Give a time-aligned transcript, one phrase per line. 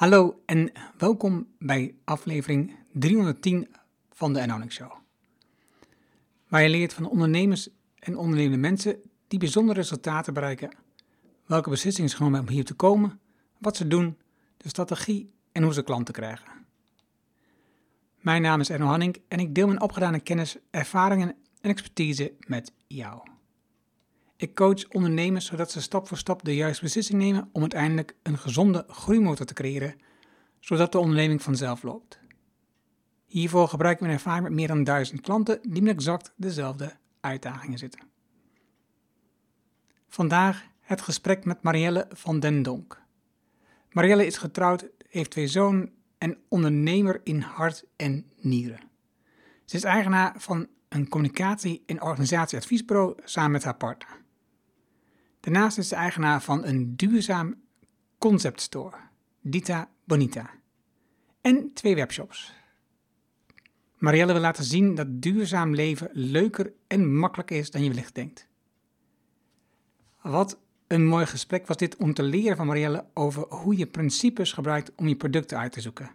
[0.00, 3.68] Hallo en welkom bij aflevering 310
[4.12, 4.92] van de Anonic Show.
[6.48, 8.96] Waar je leert van ondernemers en ondernemende mensen
[9.28, 10.76] die bijzondere resultaten bereiken,
[11.46, 13.20] welke beslissingen ze genomen om hier te komen,
[13.58, 14.18] wat ze doen,
[14.56, 16.66] de strategie en hoe ze klanten krijgen.
[18.20, 22.72] Mijn naam is Erno Hanning en ik deel mijn opgedane kennis, ervaringen en expertise met
[22.86, 23.20] jou.
[24.40, 28.38] Ik coach ondernemers zodat ze stap voor stap de juiste beslissing nemen om uiteindelijk een
[28.38, 30.00] gezonde groeimotor te creëren,
[30.60, 32.20] zodat de onderneming vanzelf loopt.
[33.26, 37.78] Hiervoor gebruik ik mijn ervaring met meer dan duizend klanten die met exact dezelfde uitdagingen
[37.78, 38.00] zitten.
[40.08, 43.02] Vandaag het gesprek met Marielle van den Donk.
[43.90, 48.80] Marielle is getrouwd, heeft twee zonen en ondernemer in hart en nieren.
[49.64, 54.18] Ze is eigenaar van een communicatie- en organisatieadviesbureau samen met haar partner.
[55.40, 57.54] Daarnaast is ze eigenaar van een duurzaam
[58.18, 58.96] conceptstore,
[59.40, 60.50] Dita Bonita,
[61.40, 62.52] en twee webshops.
[63.96, 68.48] Marielle wil laten zien dat duurzaam leven leuker en makkelijker is dan je wellicht denkt.
[70.22, 74.52] Wat een mooi gesprek was dit om te leren van Marielle over hoe je principes
[74.52, 76.10] gebruikt om je producten uit te zoeken.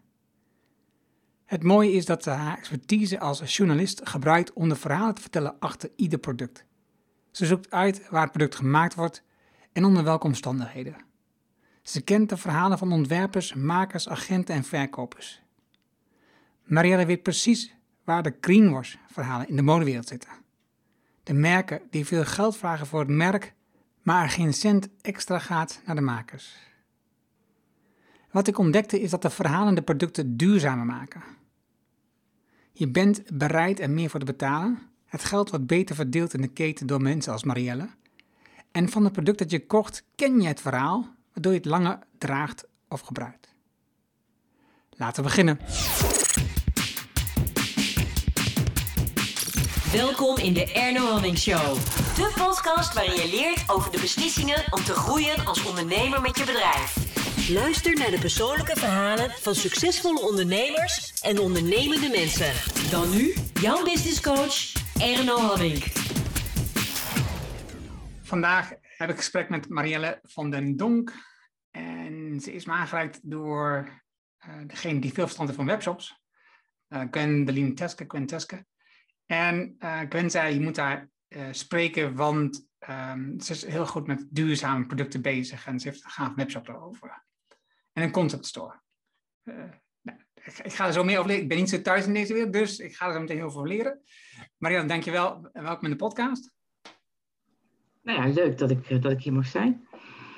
[1.45, 5.59] Het mooie is dat ze haar expertise als journalist gebruikt om de verhalen te vertellen
[5.59, 6.65] achter ieder product.
[7.35, 9.23] Ze zoekt uit waar het product gemaakt wordt
[9.71, 10.95] en onder welke omstandigheden.
[11.81, 15.41] Ze kent de verhalen van ontwerpers, makers, agenten en verkopers.
[16.63, 20.29] Marielle weet precies waar de greenwash verhalen in de modewereld zitten.
[21.23, 23.53] De merken die veel geld vragen voor het merk,
[24.01, 26.55] maar er geen cent extra gaat naar de makers.
[28.31, 31.23] Wat ik ontdekte is dat de verhalen de producten duurzamer maken.
[32.71, 36.47] Je bent bereid er meer voor te betalen, het geld wordt beter verdeeld in de
[36.47, 37.87] keten door mensen als Marielle.
[38.71, 41.99] En van het product dat je kocht ken je het verhaal, waardoor je het langer
[42.17, 43.53] draagt of gebruikt.
[44.89, 45.59] Laten we beginnen.
[49.91, 51.75] Welkom in de Erno Hamming Show.
[52.15, 56.45] De podcast waarin je leert over de beslissingen om te groeien als ondernemer met je
[56.45, 57.13] bedrijf.
[57.49, 62.53] Luister naar de persoonlijke verhalen van succesvolle ondernemers en ondernemende mensen.
[62.89, 65.83] Dan nu jouw business coach Erno Hamming.
[68.21, 71.13] Vandaag heb ik gesprek met Marielle van den Donk.
[71.71, 73.89] En ze is me aangereikt door
[74.47, 76.21] uh, degene die veel verstand heeft van webshops.
[76.89, 78.67] Uh, Gwendoline Teske, Gwen.
[79.25, 81.09] En uh, Gwen zei, je moet daar
[81.51, 85.65] spreken, want um, ze is heel goed met duurzame producten bezig.
[85.65, 87.25] En ze heeft een gaaf webshop erover.
[87.93, 88.81] En een concept store.
[90.45, 91.43] Ik, ga er zo meer over leren.
[91.43, 93.51] Ik ben niet zo thuis in deze wereld, dus ik ga er zo meteen heel
[93.51, 94.01] veel over leren.
[94.57, 95.49] Marielle, dankjewel.
[95.53, 96.53] Welkom in de podcast.
[98.01, 99.87] Nou ja, leuk dat ik, dat ik hier mag zijn.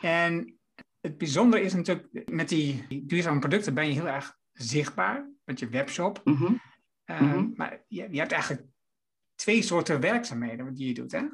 [0.01, 0.59] En
[1.01, 5.69] het bijzondere is natuurlijk, met die duurzame producten ben je heel erg zichtbaar met je
[5.69, 6.21] webshop.
[6.23, 6.61] Mm -hmm.
[7.05, 7.53] Uh, mm -hmm.
[7.55, 8.65] Maar je, je, hebt eigenlijk
[9.35, 11.25] twee soorten werkzaamheden die je doet, hè?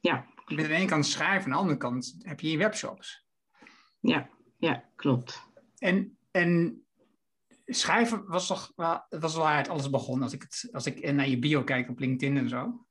[0.00, 0.26] Ja.
[0.46, 3.26] Je bent aan de ene kant schrijven, aan de andere kant heb je je webshops.
[4.00, 4.28] Ja,
[4.58, 5.42] ja, klopt.
[5.78, 6.83] En, en
[7.64, 11.28] schrijven was toch wel, was waar het alles begon, als ik, het, als ik naar
[11.28, 12.86] je bio kijk op LinkedIn en zo.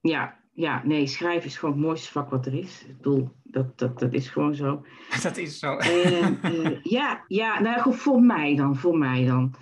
[0.00, 2.84] Ja, ja, nee, schrijven is gewoon het mooiste vak wat er is.
[2.84, 4.84] Ik bedoel, dat, dat, dat is gewoon zo.
[5.22, 5.76] Dat is zo.
[5.76, 9.54] En, uh, ja, ja, nou goed, voor mij dan, voor mij dan.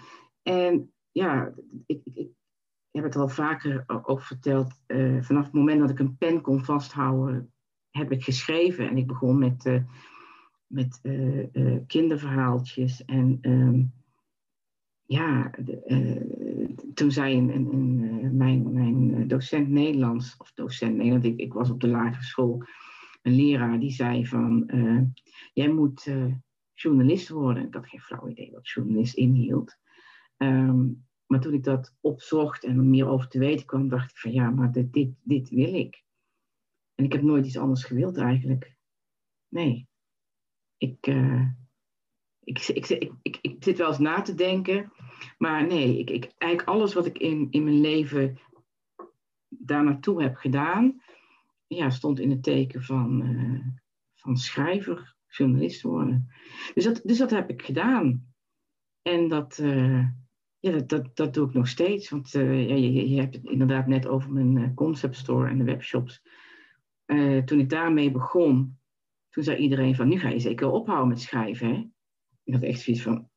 [0.42, 1.52] En ja,
[1.86, 2.28] ik, ik, ik
[2.90, 4.80] heb het al vaker ook verteld.
[4.86, 7.52] Uh, vanaf het moment dat ik een pen kon vasthouden,
[7.90, 8.88] heb ik geschreven.
[8.88, 9.82] En ik begon met, uh,
[10.66, 11.00] met
[11.86, 13.04] kinderverhaaltjes.
[13.04, 13.82] En ehm,
[15.06, 21.52] ja, de, toen zei een, een, een, mijn, mijn docent Nederlands, of docent Nederland, ik,
[21.52, 22.64] was op de lagere school,
[23.22, 25.02] een leraar die zei van, uh,
[25.52, 26.10] jij moet
[26.74, 27.66] journalist worden.
[27.66, 29.76] Ik had geen flauw idee wat journalist inhield.
[30.36, 34.16] Um, maar toen ik dat opzocht en er meer over te weten kwam, dacht ik
[34.16, 36.04] van ja, maar dit, dit, dit wil ik.
[36.94, 38.76] En ik heb nooit iets anders gewild eigenlijk.
[39.48, 39.88] Nee.
[40.76, 41.06] Ik,
[42.46, 42.88] ik, ik,
[43.22, 44.92] ik, ik, zit wel eens na te denken.
[45.38, 48.38] Maar nee, ik, ik, eigenlijk alles wat ik in, in mijn leven
[49.48, 51.02] daar naartoe heb gedaan,
[51.66, 53.66] ja, stond in het teken van, uh,
[54.14, 56.28] van schrijver, journalist worden.
[56.74, 58.34] Dus dat, dus dat heb ik gedaan.
[59.02, 60.04] En dat, uh,
[60.58, 62.10] ja, dat, dat, doe ik nog steeds.
[62.10, 65.64] Want uh, ja, je, je hebt het inderdaad net over mijn concept store en de
[65.64, 66.22] webshops.
[67.44, 68.78] toen ik daarmee begon,
[69.30, 71.84] toen zei iedereen van, nu ga je zeker ophouden met schrijven, hè?
[72.46, 73.28] Ik had echt zoiets van,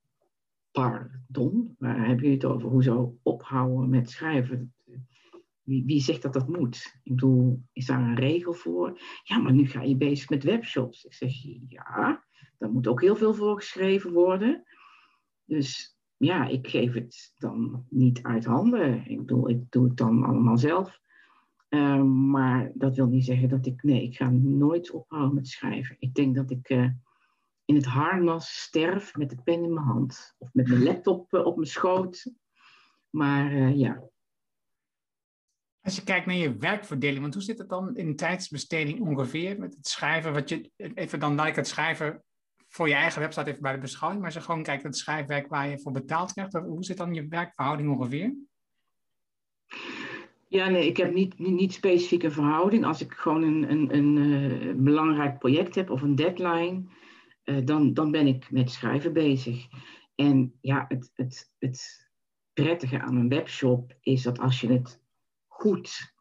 [0.72, 2.70] pardon, waar hebben jullie het over?
[2.70, 4.74] Hoezo ophouden met schrijven?
[5.64, 7.00] Wie, wie zegt dat dat moet?
[7.04, 9.00] Ik bedoel, is daar een regel voor?
[9.24, 11.06] Ja, maar nu ga je bezig met webshops.
[11.06, 11.32] Ik zeg,
[11.68, 12.24] ja,
[12.58, 14.64] daar moet ook heel veel voor geschreven worden.
[15.46, 19.06] Dus ja, ik geef het dan niet uit handen.
[19.06, 21.00] Ik bedoel, ik doe het dan allemaal zelf.
[21.70, 25.96] Ehm, maar dat wil niet zeggen dat ik, nee, ik ga nooit ophouden met schrijven.
[26.00, 26.90] Ik denk dat ik uh,
[27.70, 30.36] in het harnas sterf met de pen in mijn hand.
[30.38, 32.32] Of met mijn laptop uh, op mijn schoot.
[33.10, 34.04] Maar uh, ja.
[35.82, 39.76] Als je kijkt naar je werkverdeling, want hoe zit het dan in tijdsbesteding ongeveer met
[39.76, 40.34] het schrijven?
[40.34, 42.24] Wat je, even dan laat ik het schrijven
[42.68, 45.02] voor je eigen website even bij de beschouwing, maar als je gewoon kijkt naar het
[45.02, 48.36] schrijfwerk waar je voor betaald krijgt, hoe zit dan je werkverhouding ongeveer?
[50.48, 52.86] Ja, nee, ik heb niet, niet, niet specifiek een verhouding.
[52.86, 56.84] Als ik gewoon een, een, een uh, belangrijk project heb of een deadline,
[57.50, 59.68] uh, dan, dan ben ik met schrijven bezig.
[60.16, 62.10] En ja, het, het, het
[62.54, 65.02] prettige aan een webshop is dat als je het
[65.48, 66.14] goed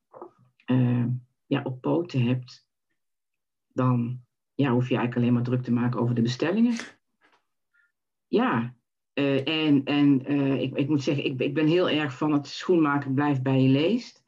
[0.67, 1.07] uh,
[1.47, 2.69] ja, op poten hebt,
[3.73, 4.21] dan
[4.55, 6.75] ja, hoef je eigenlijk alleen maar druk te maken over de bestellingen.
[8.27, 8.75] Ja,
[9.15, 10.27] uh, en, en
[10.61, 13.69] ik, ik moet zeggen, ik, ik ben heel erg van het schoenmaken blijft bij je
[13.69, 14.25] leest.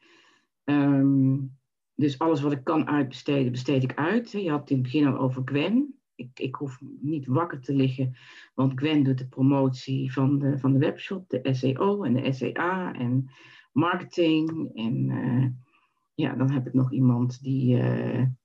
[0.64, 1.58] Um,
[1.94, 4.30] dus alles wat ik kan uitbesteden, besteed ik uit.
[4.30, 5.99] Je had het in het begin al over Gwen.
[6.20, 8.16] Ik, ik hoef niet wakker te liggen,
[8.54, 12.94] want Gwen doet de promotie van de, van de webshop, de SEO en de SEA
[12.94, 13.30] en
[13.72, 14.70] marketing.
[14.74, 15.46] En uh,
[16.14, 17.76] ja, dan heb ik nog iemand die,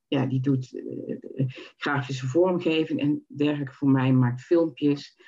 [0.08, 0.82] ja, die doet
[1.78, 5.20] grafische vormgeving en dergelijke voor mij, maakt filmpjes.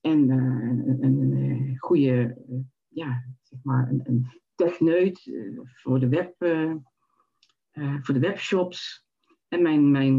[0.00, 2.36] En een, een, goede,
[2.88, 5.32] ja, zeg maar, een, een techneut
[5.64, 6.34] voor, de web,
[8.02, 9.03] voor de webshops.
[9.48, 10.18] En mijn, mijn,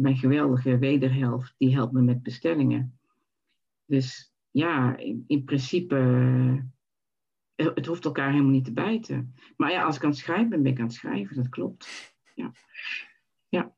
[0.00, 2.98] mijn geweldige wederhelft, die helpt me met bestellingen.
[3.84, 5.96] Dus ja, in, in principe,
[7.54, 9.34] het hoeft elkaar helemaal niet te bijten.
[9.56, 12.14] Maar ja, als ik aan het schrijven ben, ben ik aan het schrijven, dat klopt.
[12.34, 12.52] Ja.
[13.48, 13.74] ja.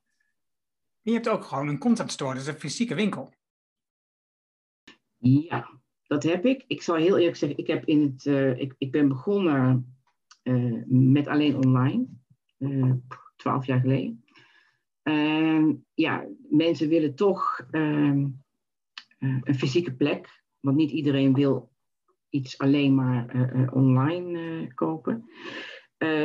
[1.01, 3.33] Je hebt ook gewoon een content store, dus een fysieke winkel.
[5.17, 5.69] Ja,
[6.07, 6.63] dat heb ik.
[6.67, 9.95] Ik zal heel eerlijk zeggen, ik, heb in het, uh, ik, ik ben begonnen
[10.43, 12.05] uh, met alleen online,
[12.57, 12.93] uh,
[13.35, 14.24] twaalf jaar geleden.
[15.05, 18.27] En ja, mensen willen toch ehm,
[19.19, 21.71] een fysieke plek, want niet iedereen wil
[22.29, 25.29] iets alleen maar online kopen.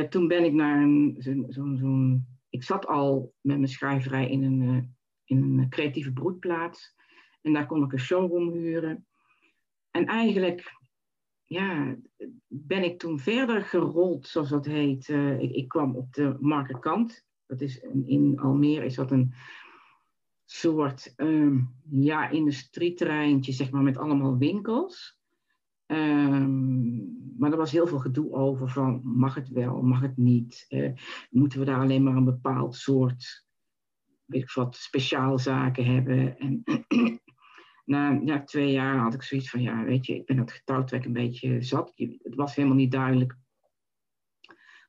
[0.09, 2.19] toen ben ik naar een, zo'n, zo, zo
[2.51, 4.95] ik zat al met mijn schrijverij in een,
[5.25, 6.95] in een creatieve broedplaats.
[7.43, 9.07] En daar kon ik een showroom huren.
[9.91, 10.81] En eigenlijk
[11.45, 11.97] ja,
[12.47, 15.09] ben ik toen verder gerold, zoals dat heet.
[15.39, 17.25] Ik, ik, kwam op de markerkant.
[17.51, 19.35] Dat is in Almere is dat een
[20.45, 25.19] soort um, ja, industrieterreintje, zeg maar, met allemaal winkels.
[25.87, 30.67] Um, maar er was heel veel gedoe over van mag het wel, mag het niet?
[30.69, 30.93] Uh,
[31.31, 33.49] moeten we daar alleen maar een bepaald soort
[34.31, 36.39] weet ik wat, speciaalzaken hebben?
[36.39, 36.63] En
[38.25, 41.13] na twee jaar had ik zoiets van, ja, weet je, ik ben dat getouwtrek een
[41.13, 41.93] beetje zat.
[41.97, 43.37] Het was helemaal niet duidelijk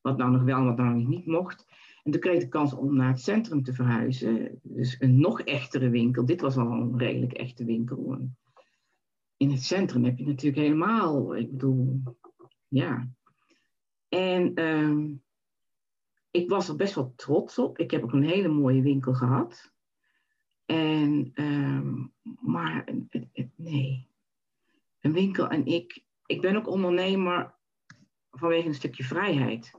[0.01, 1.65] wat nou nog wel en wat nou niet mocht.
[2.03, 4.59] En toen kreeg ik de kans om naar het centrum te verhuizen.
[4.63, 6.25] Dus een nog echtere winkel.
[6.25, 8.29] Dit was al een redelijk echte winkel.
[9.37, 12.01] In het centrum heb je natuurlijk helemaal, ik bedoel,
[12.67, 13.09] ja.
[14.09, 15.23] En um,
[16.31, 17.77] ik was er best wel trots op.
[17.77, 19.73] Ik heb ook een hele mooie winkel gehad.
[20.65, 22.87] En, um, maar
[23.55, 24.07] nee,
[24.99, 27.53] een winkel en ik, ik ben ook ondernemer
[28.31, 29.71] vanwege een stukje vrijheid.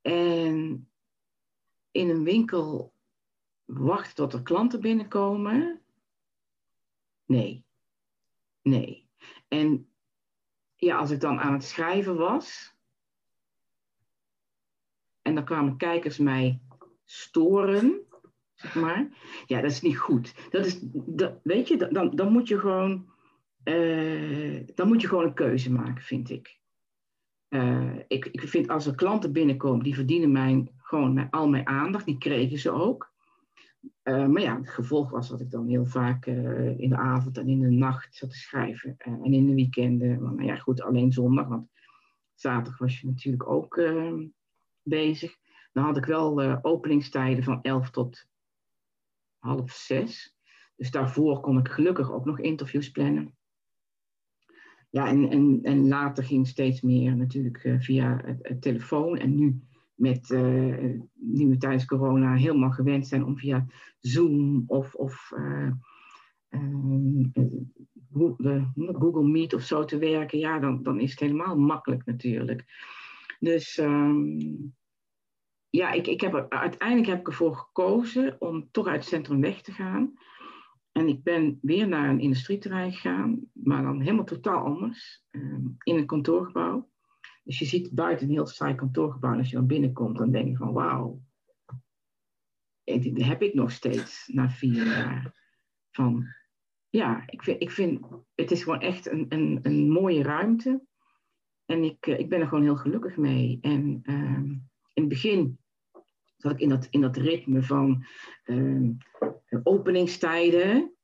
[0.00, 0.88] En
[1.96, 2.94] in een winkel
[3.64, 5.80] wachten tot er klanten binnenkomen?
[7.26, 7.64] Nee.
[8.62, 9.08] Nee.
[9.48, 9.88] En
[10.76, 12.74] ja, als ik dan aan het schrijven was
[15.22, 16.60] en dan kwamen kijkers mij
[17.04, 18.06] storen,
[18.54, 19.08] zeg maar.
[19.46, 20.34] Ja, dat is niet goed.
[20.50, 23.10] Dat is, dat, weet je, dan, dan moet je gewoon,
[23.64, 26.58] uh, dan moet je gewoon een keuze maken, vind ik.
[27.48, 28.26] Uh, ik.
[28.26, 32.58] Ik vind als er klanten binnenkomen, die verdienen mij gewoon al mijn aandacht, die kregen
[32.58, 33.14] ze ook.
[34.02, 37.38] Uh, maar ja, het gevolg was dat ik dan heel vaak uh, in de avond
[37.38, 38.96] en in de nacht zat te schrijven.
[38.98, 41.70] Uh, en in de weekenden, maar nou ja, goed, alleen zondag, want
[42.34, 43.80] zaterdag was je natuurlijk ook
[44.82, 45.36] bezig.
[45.72, 48.26] Dan had ik wel openingstijden van 11 tot
[49.38, 50.36] half zes.
[50.76, 53.36] Dus daarvoor kon ik gelukkig ook nog interviews plannen.
[54.90, 59.18] Ja, en, en, en later ging steeds meer natuurlijk via het telefoon.
[59.18, 59.60] En nu
[59.96, 63.66] met, uh, nu we tijdens corona helemaal gewend zijn om via
[64.00, 65.70] Zoom of, of uh,
[66.50, 67.32] um,
[68.76, 72.64] Google Meet of zo te werken, ja, dan, dan is het helemaal makkelijk natuurlijk.
[73.38, 74.74] Dus um,
[75.70, 79.40] ja, ik, ik heb er, uiteindelijk heb ik ervoor gekozen om toch uit het centrum
[79.40, 80.12] weg te gaan.
[80.92, 85.96] En ik ben weer naar een industrieterrein gegaan, maar dan helemaal totaal anders, ehm, in
[85.96, 86.88] een kantoorgebouw.
[87.46, 89.32] Dus je ziet buiten een heel saai kantoorgebouw.
[89.32, 91.22] En als je dan binnenkomt, dan denk je van wauw.
[92.84, 95.34] Heb ik nog steeds na vier jaar.
[95.90, 96.26] Van,
[96.88, 100.86] ja, ik vind, ik vind het is gewoon echt een, een, een mooie ruimte.
[101.64, 103.58] En ik, eh, ik ben er gewoon heel gelukkig mee.
[103.60, 104.44] En ehm,
[104.92, 105.58] in het begin
[106.36, 108.04] zat ik in dat, in dat ritme van
[108.44, 108.90] uh,
[109.62, 110.94] openingstijden.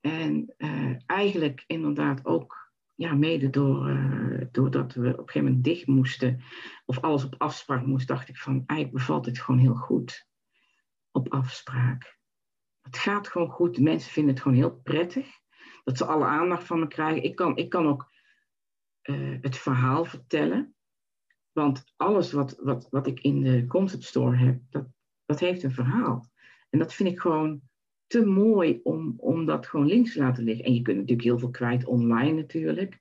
[0.00, 2.69] En uh, eigenlijk inderdaad ook,
[3.00, 6.42] ja, mede door, uh, doordat we op een gegeven moment dicht moesten,
[6.84, 10.26] of alles op afspraak moest, dacht ik van, eigenlijk bevalt het gewoon heel goed
[11.10, 12.18] op afspraak.
[12.80, 15.28] Het gaat gewoon goed, mensen vinden het gewoon heel prettig,
[15.84, 17.22] dat ze alle aandacht van me krijgen.
[17.22, 18.12] Ik kan, ik kan ook
[19.40, 20.74] het verhaal vertellen.
[21.52, 24.86] Want alles wat, wat, wat ik in de concept store heb, dat,
[25.24, 26.30] dat heeft een verhaal.
[26.70, 27.69] En dat vind ik gewoon
[28.10, 30.64] te mooi om, om dat gewoon links te laten liggen.
[30.64, 32.98] En je kunt natuurlijk heel veel kwijt online natuurlijk.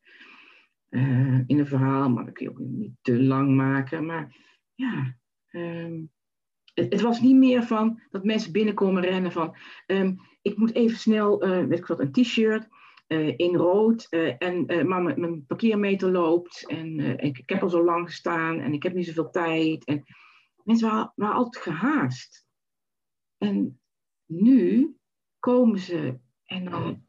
[0.89, 4.05] Uh, in een verhaal, maar dat kun je ook niet te lang maken.
[4.05, 4.35] Maar
[4.75, 5.15] ja,
[5.51, 6.11] um,
[6.73, 9.55] het, was niet meer van dat mensen binnenkomen rennen van...
[9.87, 12.67] Um, ik moet even snel, uh, ik wat, een t-shirt
[13.07, 14.07] uh, in rood.
[14.09, 16.67] En, maar mijn parkeermeter loopt.
[16.67, 18.59] En ik, ik, heb al zo lang gestaan.
[18.59, 19.85] En ik heb niet zoveel tijd.
[19.85, 20.03] En
[20.63, 22.47] mensen waren, waren altijd gehaast.
[23.37, 23.79] En
[24.25, 24.93] nu
[25.39, 26.19] komen ze.
[26.45, 27.05] En dan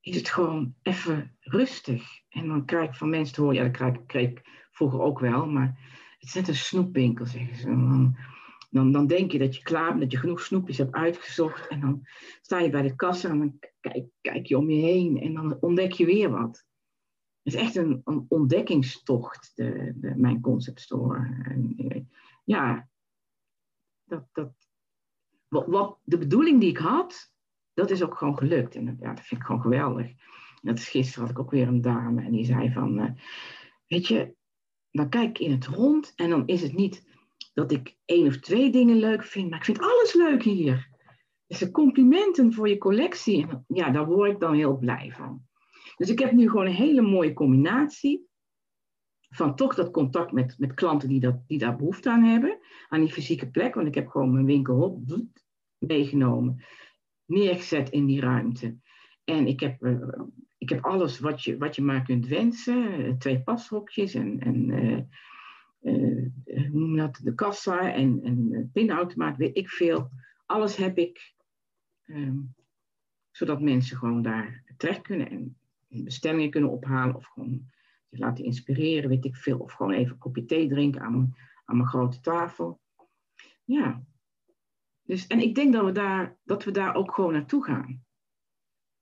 [0.00, 2.20] is het gewoon even rustig.
[2.28, 3.56] En dan krijg ik van mensen te horen.
[3.56, 5.46] Ja, dat krijg, kreeg ik vroeger ook wel.
[5.46, 5.78] Maar
[6.18, 7.66] het is net een snoepwinkel, zeggen ze.
[7.66, 8.16] dan,
[8.70, 11.68] dan, dan denk je dat je klaar bent, dat je genoeg snoepjes hebt uitgezocht.
[11.68, 12.06] En dan
[12.42, 15.60] sta je bij de kassa en dan kijk, kijk je om je heen en dan
[15.60, 16.68] ontdek je weer wat.
[17.42, 21.42] Het is echt een, een ontdekkingstocht, de, de, mijn concept store.
[21.44, 22.02] En, eh,
[22.44, 22.88] ja,
[24.04, 24.52] dat, dat,
[25.48, 27.32] wat, wat, de bedoeling die ik had,
[27.74, 28.74] dat is ook gewoon gelukt.
[28.74, 30.12] En ja, dat vind ik gewoon geweldig.
[30.62, 33.10] Dat is, gisteren had ik ook weer een dame en die zei van, uh,
[33.86, 34.34] weet je,
[34.90, 37.08] dan kijk ik in het rond en dan is het niet
[37.52, 40.88] dat ik één of twee dingen leuk vind, maar ik vind alles leuk hier.
[41.46, 43.46] Dus complimenten voor je collectie.
[43.66, 45.42] Ja, daar word ik dan heel blij van.
[45.96, 48.28] Dus ik heb nu gewoon een hele mooie combinatie
[49.28, 52.58] van toch dat contact met, met klanten die, dat, die daar behoefte aan hebben,
[52.88, 55.20] aan die fysieke plek, want ik heb gewoon mijn winkel op
[55.78, 56.64] meegenomen,
[57.30, 58.76] neergezet in die ruimte.
[59.24, 60.12] En ik heb, uh,
[60.58, 66.28] ik heb alles wat je, wat je maar kunt wensen, twee pashokjes en, en uh,
[66.70, 70.10] hoe noem dat, de kassa en, en pinautomaat, weet ik veel.
[70.46, 71.34] Alles heb ik
[72.10, 72.54] Um,
[73.30, 75.56] zodat mensen gewoon daar terecht kunnen en
[75.88, 77.70] bestemmingen kunnen ophalen of gewoon
[78.08, 79.58] zich laten inspireren, weet ik veel.
[79.58, 81.34] Of gewoon even een kopje thee drinken aan,
[81.64, 82.80] aan mijn grote tafel.
[83.64, 84.04] Ja.
[85.10, 88.04] Dus, en ik denk dat we daar, dat we daar ook gewoon naartoe gaan.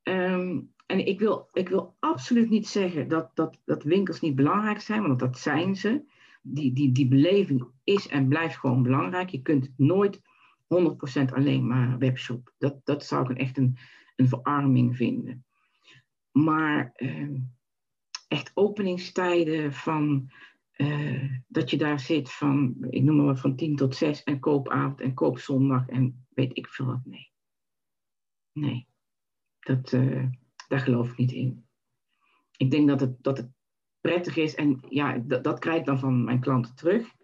[0.02, 4.80] Um, en ik wil, ik wil absoluut niet zeggen dat, dat, dat winkels niet belangrijk
[4.80, 6.04] zijn, want dat zijn ze.
[6.42, 9.28] Die, die, die beleving is en blijft gewoon belangrijk.
[9.28, 10.22] Je kunt nooit 100%
[11.34, 12.54] alleen maar webshop.
[12.58, 13.78] Dat, dat zou ik echt een,
[14.16, 15.44] een verarming vinden.
[16.30, 17.40] Maar uh,
[18.28, 20.30] echt openingstijden van
[20.78, 25.00] uh, dat je daar zit van, ik noem maar van 10 tot 6 en koopavond
[25.00, 27.04] en koopzondag en weet ik veel wat.
[27.04, 27.32] Nee.
[28.52, 28.86] Nee.
[29.60, 30.26] Dat, uh,
[30.68, 31.66] daar geloof ik niet in.
[32.56, 33.50] Ik denk dat het, dat het
[34.00, 37.16] prettig is en ja, dat, dat krijg ik dan van mijn klanten terug.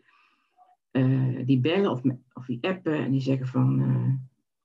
[0.92, 2.00] Uh, die bellen of,
[2.32, 3.82] of die appen en die zeggen van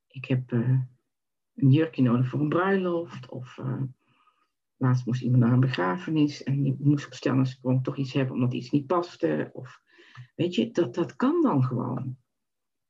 [0.08, 3.60] ik heb een jurkje nodig voor een bruiloft of
[4.80, 8.36] laatst moest iemand naar een begrafenis en die moest op stel sprong toch iets hebben
[8.36, 9.82] omdat iets niet paste of
[10.36, 12.18] weet je, dat, dat kan dan gewoon.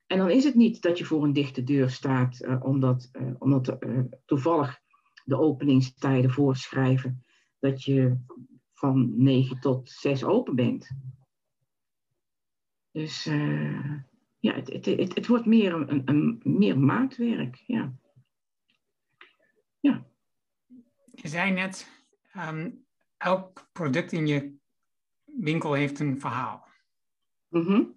[0.06, 3.78] En dan is het niet dat je voor een dichte deur staat omdat, omdat
[4.24, 4.80] toevallig
[5.24, 7.24] de openingstijden voorschrijven
[7.58, 8.18] dat je
[8.72, 10.90] van 9 tot 6 open bent.
[12.90, 13.24] Dus
[14.40, 17.62] ja, het, het, het, het, wordt meer een, een, meer maatwerk.
[17.66, 17.94] Ja.
[19.80, 20.09] ja.
[21.22, 21.88] Je zei net,
[22.36, 22.84] um,
[23.16, 24.54] elk product in je
[25.24, 26.68] winkel heeft een verhaal.
[27.48, 27.96] Mm -hmm.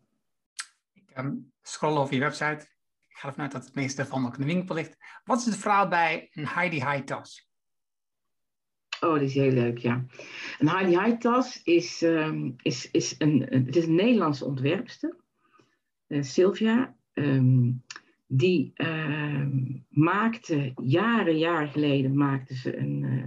[0.94, 2.68] Ik um, scroll over je website.
[3.08, 4.98] Ik ga ervan uit dat het meeste van ook in de winkel ligt.
[5.24, 7.48] Wat is het verhaal bij een Heidi High tas?
[9.00, 10.06] Oh, die is heel leuk, ja.
[10.60, 15.15] Een Heidi High tas is, um, is, is, een, het is een Nederlandse ontwerpster,
[16.08, 16.96] uh, Sylvia.
[17.13, 17.84] Um,
[18.27, 19.48] die uh,
[19.89, 23.25] maakte, jaren, jaren geleden, maakte ze een, uh,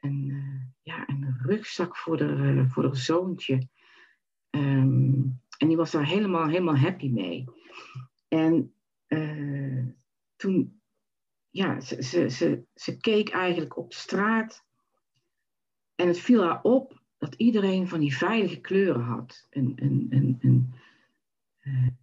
[0.00, 3.68] een, uh, ja, een rugzak voor de, voor haar zoontje.
[4.50, 7.44] Um, en die was daar helemaal, helemaal happy mee.
[8.28, 8.74] En
[10.36, 10.80] toen
[11.50, 14.64] ja, ze, ze, ze, ze keek eigenlijk op straat.
[15.94, 19.46] En het viel haar op dat iedereen van die veilige kleuren had.
[19.50, 20.38] Een, een, een,
[21.60, 21.98] eh, een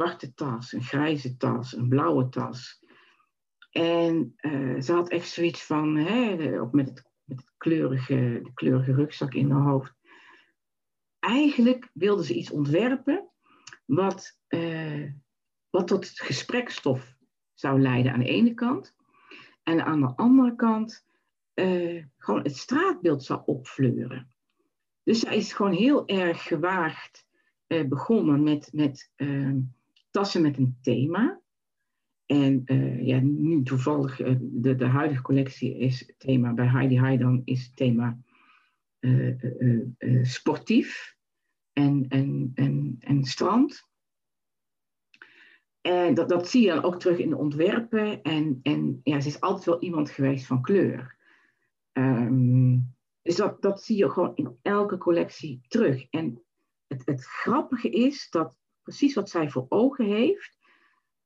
[0.00, 2.84] zwarte tas, een grijze tas, een blauwe tas.
[3.70, 8.50] En uh, ze had echt zoiets van, hè, ook met, het, met het kleurige, de
[8.54, 9.94] kleurige rugzak in haar hoofd.
[11.18, 13.28] Eigenlijk wilde ze iets ontwerpen
[13.86, 15.12] wat, uh,
[15.70, 17.16] wat tot gesprekstof
[17.54, 18.94] zou leiden aan de ene kant.
[19.62, 21.06] En aan de andere kant
[21.54, 24.34] uh, gewoon het straatbeeld zou opfleuren.
[25.02, 27.28] Dus zij is gewoon heel erg gewaagd
[27.88, 29.56] begonnen met, met uh,
[30.10, 31.40] tassen met een thema.
[32.26, 32.62] En
[33.00, 38.18] ja, nu toevallig, de, de huidige collectie is thema, bij Heidi Heidan is het thema
[40.22, 41.16] sportief
[41.72, 43.88] en, en, en, en strand.
[45.80, 48.22] En dat, dat zie je dan ook terug in de ontwerpen.
[48.22, 51.16] En, en ja, ze is altijd wel iemand geweest van kleur.
[51.92, 56.06] Um, dus dat, dat zie je gewoon in elke collectie terug.
[56.10, 56.42] En
[56.86, 60.58] het, het grappige is dat precies wat zij voor ogen heeft,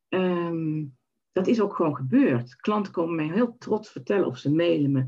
[0.08, 0.96] um,
[1.32, 2.56] dat is ook gewoon gebeurd.
[2.56, 5.06] Klanten komen mij heel trots vertellen of ze mailen me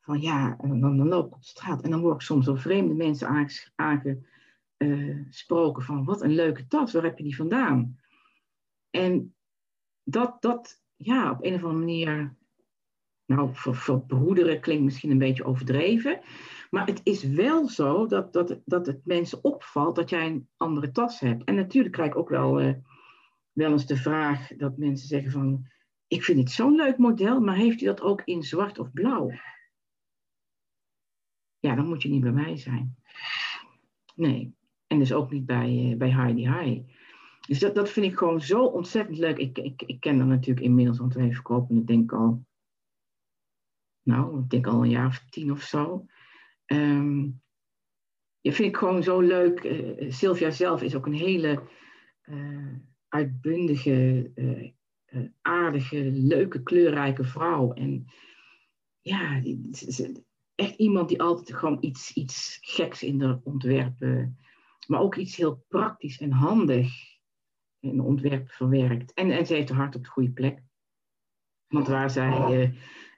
[0.00, 2.94] van ja, dan, dan loop ik op straat en dan word ik soms door vreemde
[2.94, 8.00] mensen aangesproken van wat een leuke tas, waar heb je die vandaan?
[8.90, 9.34] En
[10.02, 12.36] dat, dat ja, op een of andere manier,
[13.26, 16.20] nou, voor, broederen klinkt misschien een beetje overdreven.
[16.70, 20.92] Maar het is wel zo dat, dat, dat het mensen opvalt dat jij een andere
[20.92, 21.44] tas hebt.
[21.44, 22.74] En natuurlijk krijg ik ook wel, uh,
[23.52, 25.66] wel eens de vraag dat mensen zeggen van,
[26.06, 29.30] ik vind het zo'n leuk model, maar heeft u dat ook in zwart of blauw?
[31.58, 32.96] Ja, dan moet je niet bij mij zijn.
[34.14, 34.54] Nee.
[34.86, 36.80] En dus ook niet bij, uh, bij Heidi High.
[37.46, 39.38] Dus dat, dat vind ik gewoon zo ontzettend leuk.
[39.38, 42.44] Ik, ik, ik ken dat natuurlijk inmiddels, want wij verkopen het denk ik al,
[44.02, 46.06] nou, ik denk al een jaar of tien of zo.
[46.66, 47.42] Um,
[48.40, 49.64] ja, vind ik gewoon zo leuk.
[49.64, 51.62] Uh, Sylvia zelf is ook een hele
[52.24, 52.74] uh,
[53.08, 54.72] uitbundige, uh,
[55.40, 57.72] aardige, leuke, kleurrijke vrouw.
[57.72, 58.06] En
[59.00, 59.42] ja,
[60.54, 64.38] echt iemand die altijd gewoon iets, iets geks in de ontwerpen,
[64.86, 66.92] maar ook iets heel praktisch en handig
[67.80, 69.12] een ontwerp verwerkt.
[69.12, 70.62] En, en ze heeft haar hart op de goede plek.
[71.66, 72.70] Want waar zij uh,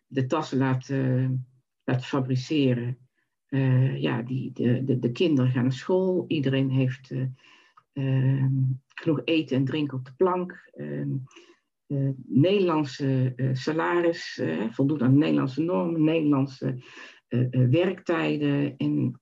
[0.06, 1.30] de tassen laat, uh,
[1.84, 2.98] laat fabriceren,
[3.48, 7.12] uh, ja, die, de, de, de, kinderen gaan naar school, iedereen heeft
[7.92, 8.62] ehm,
[8.94, 10.70] genoeg eten en drinken op de plank.
[10.72, 11.16] Ehm,
[12.26, 16.82] Nederlandse salaris, voldoet aan Nederlandse normen, Nederlandse
[17.70, 18.76] werktijden.
[18.76, 19.20] En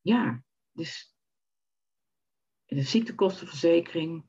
[0.00, 1.14] ja, dus
[2.66, 4.24] de ziektekostenverzekering.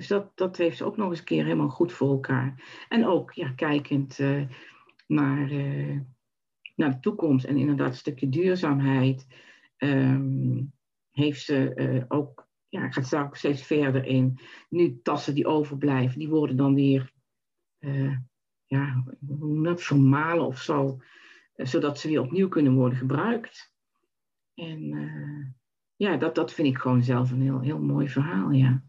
[0.00, 2.62] Dus dat, dat heeft ze ook nog eens een keer helemaal goed voor elkaar.
[2.88, 4.42] En ook ja, kijkend uh,
[5.06, 6.00] naar, uh,
[6.76, 9.26] naar de toekomst en inderdaad een stukje duurzaamheid,
[9.78, 10.72] um,
[11.10, 14.38] heeft ze uh, ook, ja, gaat daar ook steeds verder in.
[14.68, 17.12] Nu tassen die overblijven, die worden dan weer,
[18.66, 21.02] ja, hoe dat, vermalen of zo,
[21.54, 23.74] zodat ze weer opnieuw kunnen worden gebruikt.
[24.54, 25.54] En
[25.96, 28.82] ja, dat, dat vind ik gewoon zelf een heel, heel mooi verhaal, ja.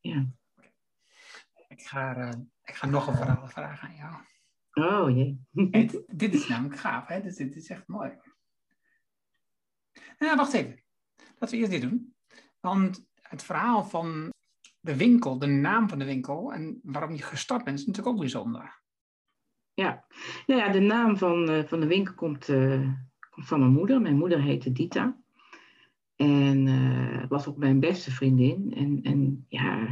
[0.00, 0.28] ja.
[1.80, 2.30] Ik, ga, uh,
[2.64, 4.14] ik ga nog een verhaal vragen aan jou.
[4.72, 5.40] Oh jee.
[5.80, 7.22] Het, dit is namelijk gaaf, hè?
[7.22, 8.12] Dus dit is echt mooi.
[10.18, 10.82] Nou, wacht even.
[11.38, 12.14] Laten we eerst dit doen.
[12.60, 14.32] Want het verhaal van
[14.80, 18.20] de winkel, de naam van de winkel en waarom je gestart bent, is natuurlijk ook
[18.20, 18.82] bijzonder.
[19.74, 20.04] Ja,
[20.46, 22.88] nou ja de naam van, uh, van de winkel komt, uh,
[23.30, 24.00] komt van mijn moeder.
[24.00, 25.16] Mijn moeder heette Dita.
[26.16, 28.74] En uh, was ook mijn beste vriendin.
[28.74, 29.86] En, en ja,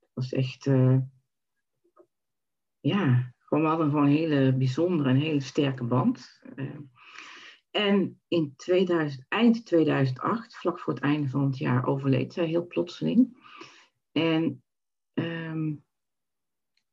[0.00, 0.66] het was echt.
[0.66, 0.98] Uh,
[2.82, 6.42] ja, gewoon, we hadden gewoon een hele bijzondere en hele sterke band.
[6.56, 6.78] Uh,
[7.70, 12.66] en in 2000, eind 2008, vlak voor het einde van het jaar, overleed zij heel
[12.66, 13.36] plotseling.
[14.12, 14.62] En
[15.14, 15.84] um,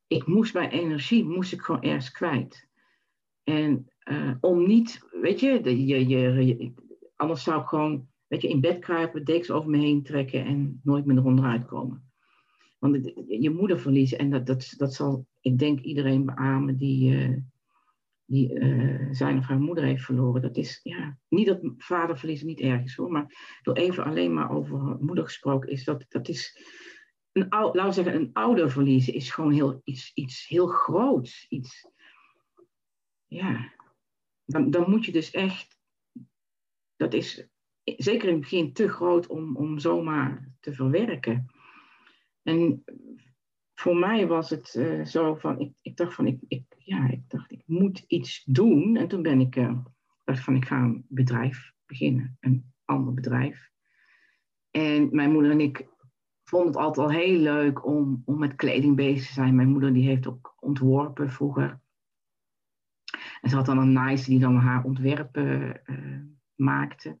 [0.06, 2.68] ik moest mijn energie, moest ik gewoon ergens kwijt.
[3.42, 3.92] En
[4.40, 6.72] om niet, weet je, de, je, je,
[7.16, 10.80] anders zou ik gewoon weet je, in bed kruipen, dekens over me heen trekken en
[10.82, 12.09] nooit meer eronder uitkomen.
[12.80, 17.36] Want je moeder verliezen, en dat, dat, dat zal, ik denk, iedereen beamen die, uh,
[18.24, 20.42] die uh, zijn of haar moeder heeft verloren.
[20.42, 24.34] Dat is, ja, niet dat vader verliezen niet erg is hoor, maar door even alleen
[24.34, 26.62] maar over moeder gesproken is, dat, dat is,
[27.32, 31.46] een, laten we zeggen, een ouder verliezen is gewoon heel, iets, iets heel groots.
[31.48, 31.88] Iets,
[33.26, 33.72] ja,
[34.44, 35.78] dan, dan moet je dus echt,
[36.96, 37.48] dat is
[37.82, 41.46] zeker in het begin te groot om, om zomaar te verwerken.
[42.42, 42.84] En
[43.74, 47.22] voor mij was het eh, zo van, ik, ik dacht van, ik, ik, ja, ik
[47.28, 48.96] dacht, ik moet iets doen.
[48.96, 49.78] En toen ben ik, uh,
[50.24, 53.70] van, ik ga een bedrijf beginnen, een ander bedrijf.
[54.70, 55.88] En mijn moeder en ik
[56.44, 59.54] vonden het altijd al heel leuk om, om met kleding bezig te zijn.
[59.54, 61.80] Mijn moeder die heeft ook ontworpen vroeger.
[63.40, 66.20] En ze had dan een nice die dan haar ontwerpen uh,
[66.54, 67.18] maakte.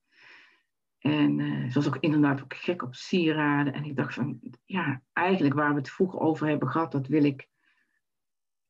[1.00, 3.72] En uh, ze was ook inderdaad ook gek op sieraden.
[3.72, 7.24] En ik dacht van, ja, eigenlijk waar we het vroeger over hebben gehad, dat wil
[7.24, 7.48] ik,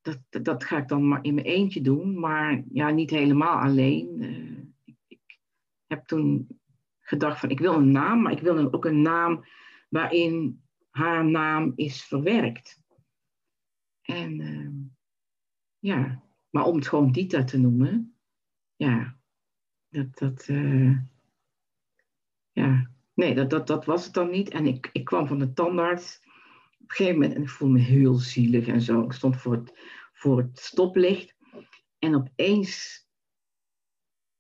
[0.00, 2.20] dat, dat ga ik dan maar in mijn eentje doen.
[2.20, 4.22] Maar ja, niet helemaal alleen.
[4.22, 5.38] Uh, ik, ik,
[5.86, 6.60] heb toen
[6.98, 9.44] gedacht van, ik wil een naam, maar ik wil ook een naam
[9.88, 12.82] waarin haar naam is verwerkt.
[14.02, 14.70] En uh,
[15.78, 18.16] ja, maar om het gewoon Dita te noemen,
[18.76, 19.16] ja,
[19.88, 20.98] dat, dat, uh,
[23.14, 24.48] nee, dat, dat, dat was het dan niet.
[24.48, 26.20] En ik, ik kwam van de tandarts
[26.80, 29.02] op een gegeven moment en ik voelde me heel zielig en zo.
[29.02, 29.78] Ik stond voor het,
[30.12, 31.36] voor het stoplicht
[31.98, 33.04] en opeens,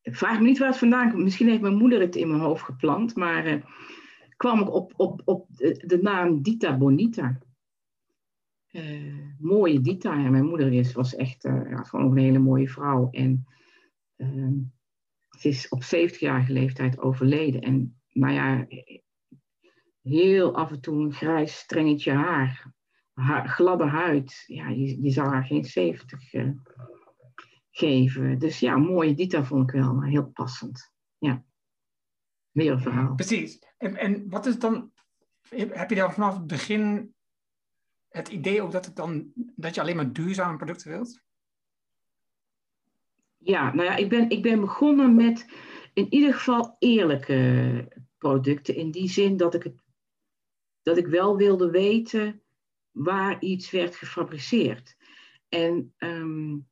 [0.00, 2.40] ik vraag me niet waar het vandaan komt, misschien heeft mijn moeder het in mijn
[2.40, 3.62] hoofd geplant, maar uh,
[4.36, 7.38] kwam ik op, op, op de, de naam Dita Bonita.
[8.72, 10.14] Uh, mooie Dita.
[10.14, 13.08] Mijn moeder is, was echt uh, ja, gewoon een hele mooie vrouw.
[13.10, 13.44] En
[14.16, 14.52] uh,
[15.38, 17.60] ze is op 70-jarige leeftijd overleden.
[17.60, 18.66] En nou ja,
[20.02, 22.72] heel af en toe een grijs strengetje haar.
[23.12, 24.44] haar gladde huid.
[24.46, 26.50] Ja, je, je zou haar geen 70 uh,
[27.70, 28.38] geven.
[28.38, 30.92] Dus ja, mooie Dita vond ik wel heel passend.
[31.18, 31.44] Ja,
[32.52, 33.14] een verhaal.
[33.14, 33.58] Precies.
[33.78, 34.92] En, en wat is dan,
[35.48, 37.14] heb je dan vanaf het begin
[38.08, 41.22] het idee ook dat, het dan, dat je alleen maar duurzame producten wilt?
[43.38, 45.46] Ja, nou ja, ik ben, ik ben begonnen met
[46.00, 48.76] in ieder geval eerlijke producten.
[48.76, 49.82] In die zin dat ik, het,
[50.82, 52.40] dat ik wel wilde weten
[52.90, 54.96] waar iets werd gefabriceerd.
[55.48, 56.68] En um,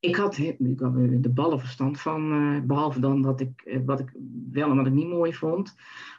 [0.00, 4.12] ik had, ik had de ballenverstand van, uh, behalve dan dat ik, uh, wat ik
[4.50, 5.74] wel en wat ik niet mooi vond.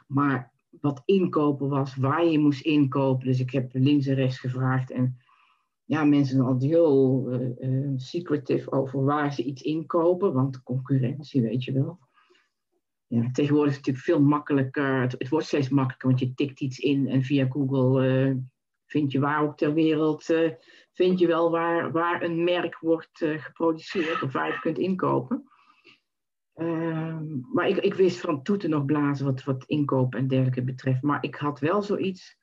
[0.06, 3.26] Maar wat inkopen was, waar je moest inkopen.
[3.26, 4.90] Dus ik heb links en rechts gevraagd.
[4.90, 5.18] En
[5.88, 7.28] ja, mensen zijn altijd heel
[7.60, 10.32] uh, secretive over waar ze iets inkopen.
[10.32, 11.98] Want concurrentie, weet je wel.
[13.06, 15.00] Ja, tegenwoordig is het natuurlijk veel makkelijker.
[15.00, 18.42] Het, wordt steeds makkelijker, want je tikt iets in en via Google
[18.86, 20.24] vind je waar ook ter wereld.
[20.92, 25.44] vind je wel waar, waar een merk wordt geproduceerd of waar je kunt inkopen.
[26.54, 27.20] Uh,
[27.52, 31.02] maar ik, ik wist van toeten nog blazen wat, wat inkoop en dergelijke betreft.
[31.02, 32.38] Maar ik had wel zoiets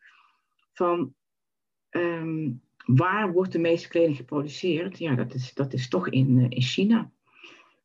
[0.73, 1.15] van
[1.89, 4.97] um, waar wordt de meeste kleding geproduceerd?
[4.97, 7.11] Ja, dat is, dat is toch in, uh, in China.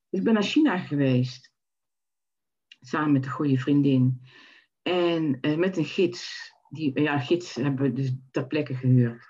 [0.09, 1.53] Dus ik ben naar China geweest.
[2.81, 4.23] Samen met een goede vriendin.
[4.83, 6.53] En uh, met een gids.
[6.69, 9.29] Die, ja, gids hebben we dus ter plekke gehuurd.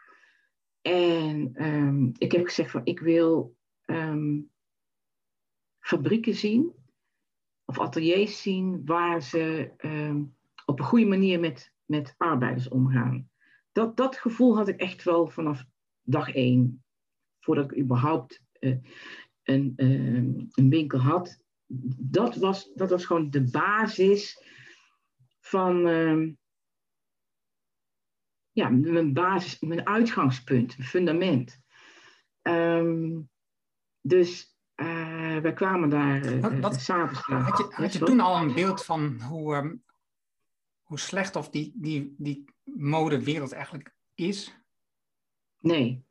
[0.83, 3.57] En um, ik heb gezegd van ik wil
[3.87, 4.51] um,
[5.81, 6.73] fabrieken zien
[7.65, 13.30] of ateliers zien waar ze um, op een goede manier met, met arbeiders omgaan.
[13.73, 15.65] Dat, dat gevoel had ik echt wel vanaf
[16.03, 16.85] dag één.
[17.41, 18.77] Voordat ik überhaupt uh,
[19.43, 21.43] een, uh, een winkel had.
[21.97, 24.45] Dat was, dat was gewoon de basis
[25.41, 26.33] van uh,
[28.53, 31.59] ja, mijn basis, mijn uitgangspunt, mijn fundament.
[32.43, 33.31] Um,
[34.01, 34.59] dus
[35.43, 37.21] wij kwamen daar wat, s'avonds.
[37.21, 39.85] Had je, had je toen al een beeld van hoe, um,
[40.83, 42.45] hoe slecht of die, die, die
[42.77, 44.59] modewereld eigenlijk is?
[45.61, 46.05] Nee.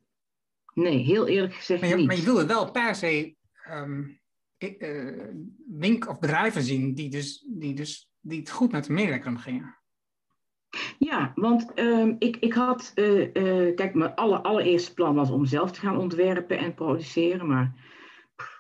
[0.74, 2.08] Nee, heel eerlijk gezegd maar je, niet.
[2.08, 3.36] Maar je wilde wel per se
[3.70, 4.20] um,
[4.60, 5.28] uh,
[5.68, 9.78] wink of bedrijven zien die, dus, die, dus, die het goed met de medewerkers gingen.
[10.98, 15.46] Ja, want um, ik, ik had, uh, uh, kijk, mijn aller, allereerste plan was om
[15.46, 17.74] zelf te gaan ontwerpen en produceren, maar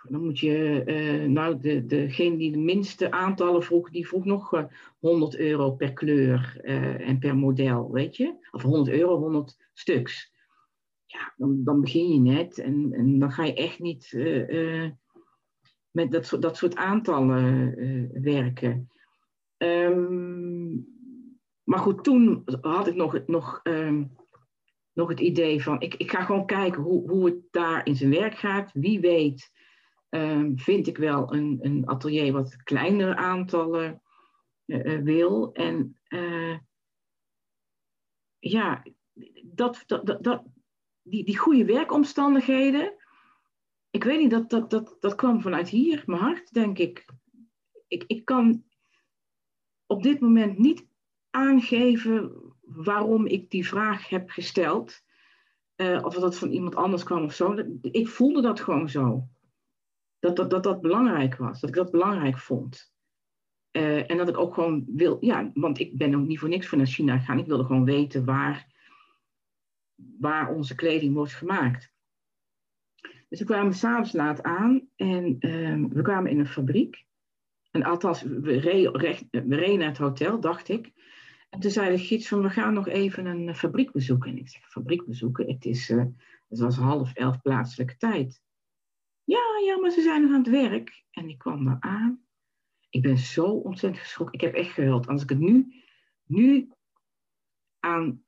[0.09, 4.67] dan moet je, uh, nou, de, degene die de minste aantallen vroeg, die vroeg nog
[4.99, 6.59] 100 euro per kleur
[6.99, 8.47] en per model, weet je?
[8.51, 10.33] Of 100 euro, 100 stuks.
[11.05, 14.17] Ja, dan, dan begin je net en, en dan ga je echt niet
[15.91, 18.89] met dat, dat soort aantallen werken.
[19.57, 20.87] Um,
[21.69, 24.11] maar goed, toen had ik nog, nog, um,
[24.93, 28.09] nog het idee van, ik, ik ga gewoon kijken hoe, hoe het daar in zijn
[28.09, 28.71] werk gaat.
[28.73, 29.51] Wie weet
[30.09, 34.01] um, vind ik wel een, een atelier wat kleinere aantallen
[34.65, 35.53] uh, wil.
[35.53, 36.57] En uh,
[38.39, 38.83] ja,
[39.43, 40.43] dat, dat, dat,
[41.01, 42.93] die, die goede werkomstandigheden,
[43.89, 47.05] ik weet niet, dat, dat, dat, dat kwam vanuit hier, mijn hart, denk ik.
[47.87, 48.63] Ik, ik kan
[49.85, 50.87] op dit moment niet
[51.29, 55.03] aangeven waarom ik die vraag heb gesteld.
[55.75, 57.55] Uh, of dat van iemand anders kwam of zo.
[57.81, 59.27] Ik voelde dat gewoon zo.
[60.19, 61.59] Dat dat, dat dat belangrijk was.
[61.59, 62.93] Dat ik dat belangrijk vond.
[63.71, 66.67] Uh, en dat ik ook gewoon wil, ja, want ik ben ook niet voor niks
[66.67, 67.39] voor naar China gegaan.
[67.39, 68.73] Ik wilde gewoon weten waar,
[70.19, 71.93] waar onze kleding wordt gemaakt.
[73.29, 77.05] Dus we kwamen s'avonds laat aan en uh, we kwamen in een fabriek.
[77.71, 78.91] En althans, we reden,
[79.31, 80.91] we reden naar het hotel, dacht ik.
[81.49, 84.29] En toen zei de gids van, we gaan nog even een fabriek bezoeken.
[84.29, 85.47] En ik zeg, fabriek bezoeken?
[85.47, 86.03] Het, is, uh,
[86.49, 88.41] het was half elf plaatselijke tijd.
[89.29, 91.03] Ja, ja, maar ze zijn nog aan het werk.
[91.11, 92.23] En ik kwam daar aan.
[92.89, 94.35] Ik ben zo ontzettend geschrokken.
[94.35, 95.07] Ik heb echt gehuild.
[95.07, 95.83] Als ik het nu,
[96.23, 96.69] nu
[97.79, 98.23] aan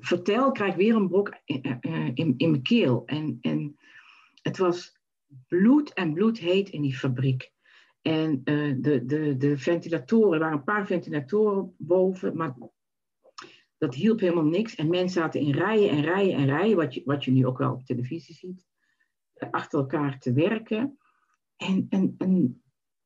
[0.00, 1.80] vertel, krijg ik weer een brok in,
[2.14, 3.02] in, in mijn keel.
[3.06, 3.76] En, en
[4.42, 4.98] het was
[5.48, 7.52] bloed en bloed heet in die fabriek.
[8.02, 12.56] En de, de, de ventilatoren, er waren een paar ventilatoren boven, maar
[13.78, 14.74] dat hielp helemaal niks.
[14.74, 17.58] En mensen zaten in rijen en rijen en rijen, wat je, wat je nu ook
[17.58, 18.66] wel op televisie ziet,
[19.50, 20.98] achter elkaar te werken.
[21.56, 22.62] En, en, en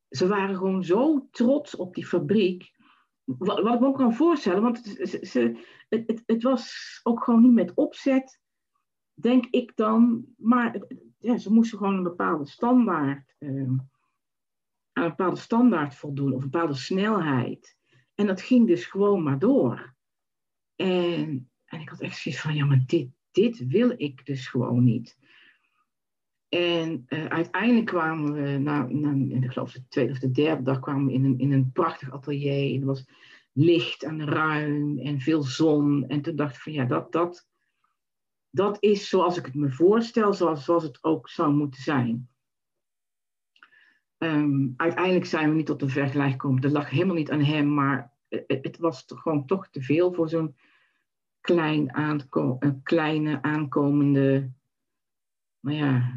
[0.09, 2.71] ze waren gewoon zo trots op die fabriek.
[3.25, 7.53] Wat, ik me ook kan voorstellen, want ze, ze, het, het, was ook gewoon niet
[7.53, 8.41] met opzet,
[9.15, 10.25] denk ik dan.
[10.37, 10.83] Maar
[11.19, 13.35] ja, ze moesten gewoon een bepaalde standaard.
[13.39, 13.71] Uh,
[14.93, 17.77] aan een bepaalde standaard voldoen of een bepaalde snelheid.
[18.15, 19.95] En dat ging dus gewoon maar door.
[20.77, 24.85] En, en ik had echt zoiets van, ja, maar dit, dit wil ik dus gewoon
[24.85, 25.19] niet.
[26.51, 30.81] En uh, uiteindelijk kwamen we, na, na, ik geloof de tweede of de derde dag,
[30.81, 32.75] kwamen we in een, in een prachtig atelier.
[32.75, 33.09] En er was
[33.53, 36.05] licht en ruim en veel zon.
[36.09, 37.49] En toen dacht ik van, ja, dat, dat,
[38.51, 42.29] dat is zoals ik het me voorstel, zoals, zoals het ook zou moeten zijn.
[44.19, 46.61] Um, uiteindelijk zijn we niet tot een vergelijking gekomen.
[46.61, 50.29] Dat lag helemaal niet aan hem, maar het, het was gewoon toch te veel voor
[50.29, 50.57] zo'n
[51.41, 51.91] klein
[52.83, 54.51] kleine aankomende,
[55.61, 56.13] nou ja,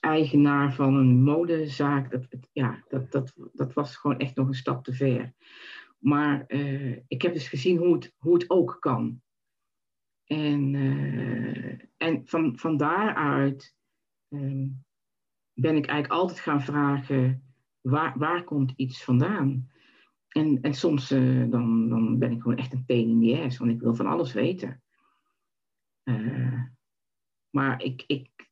[0.00, 2.10] eigenaar van een modezaak.
[2.10, 5.32] Dat, ja, dat, dat, dat was gewoon echt nog een stap te ver.
[5.98, 9.22] Maar uh, ik heb dus gezien hoe het, hoe het ook kan.
[10.24, 13.76] En, uh, en van, van daaruit
[14.28, 14.84] um,
[15.52, 17.42] ben ik eigenlijk altijd gaan vragen,
[17.80, 19.70] waar, waar komt iets vandaan?
[20.28, 23.70] En, en soms uh, dan, dan ben ik gewoon echt een pain in the want
[23.70, 24.82] ik wil van alles weten.
[27.52, 28.50] Maar ik, ik,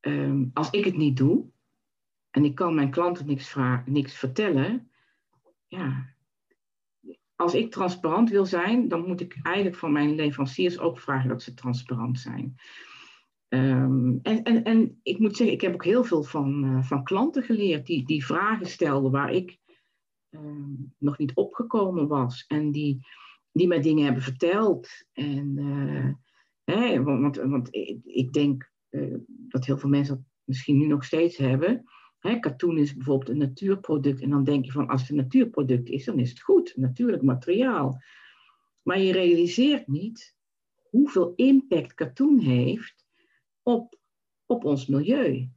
[0.00, 1.50] um, als ik het niet doe,
[2.30, 4.90] en ik kan mijn klanten niks, niks vertellen,
[5.66, 6.14] ja,
[7.36, 11.42] als ik transparant wil zijn, dan moet ik eigenlijk van mijn leveranciers ook vragen dat
[11.42, 12.56] ze transparant zijn.
[13.48, 17.04] Um, en, en, en ik moet zeggen, ik heb ook heel veel van, uh, van
[17.04, 19.58] klanten geleerd die, die vragen stelden waar ik
[20.30, 22.44] um, nog niet opgekomen was.
[22.46, 23.06] En die,
[23.52, 24.88] die mij dingen hebben verteld.
[25.12, 26.14] En, uh,
[26.72, 27.68] hè, want, want
[28.04, 31.84] ik, denk uh, dat heel veel mensen dat misschien nu nog steeds hebben.
[32.18, 34.20] Hè, katoen is bijvoorbeeld een natuurproduct.
[34.20, 36.72] En dan denk je van als het een natuurproduct is, dan is het goed.
[36.76, 38.02] Natuurlijk materiaal.
[38.82, 40.36] Maar je realiseert niet
[40.90, 43.06] hoeveel impact katoen heeft
[43.62, 43.98] op,
[44.46, 45.48] op ons milieu.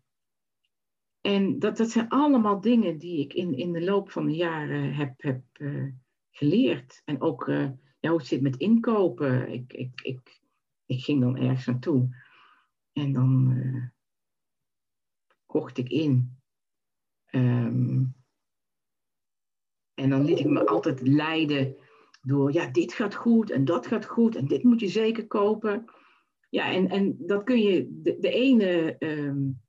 [1.21, 4.93] En dat, dat zijn allemaal dingen die ik in, in de loop van de jaren
[4.93, 5.87] heb, heb uh,
[6.31, 7.01] geleerd.
[7.05, 7.69] En ook uh,
[7.99, 9.51] ja, hoe het zit met inkopen.
[9.51, 10.40] Ik, ik, ik,
[10.91, 12.15] ik ging dan ergens naartoe.
[12.93, 13.85] En dan uh,
[15.45, 16.39] kocht ik in.
[17.31, 18.15] Um,
[19.93, 21.75] en dan liet ik me altijd leiden
[22.21, 25.85] door, ja, dit gaat goed en dat gaat goed en dit moet je zeker kopen.
[26.49, 29.61] Ja, en, en dat kun je, de, de ene um,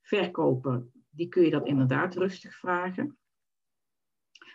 [0.00, 3.18] verkoper, die kun je dat inderdaad rustig vragen.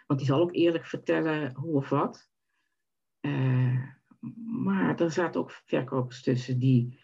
[0.08, 2.30] Want die zal ook eerlijk vertellen hoe of wat.
[3.22, 4.01] Uh,
[4.64, 7.00] maar er zaten ook verkopers tussen die,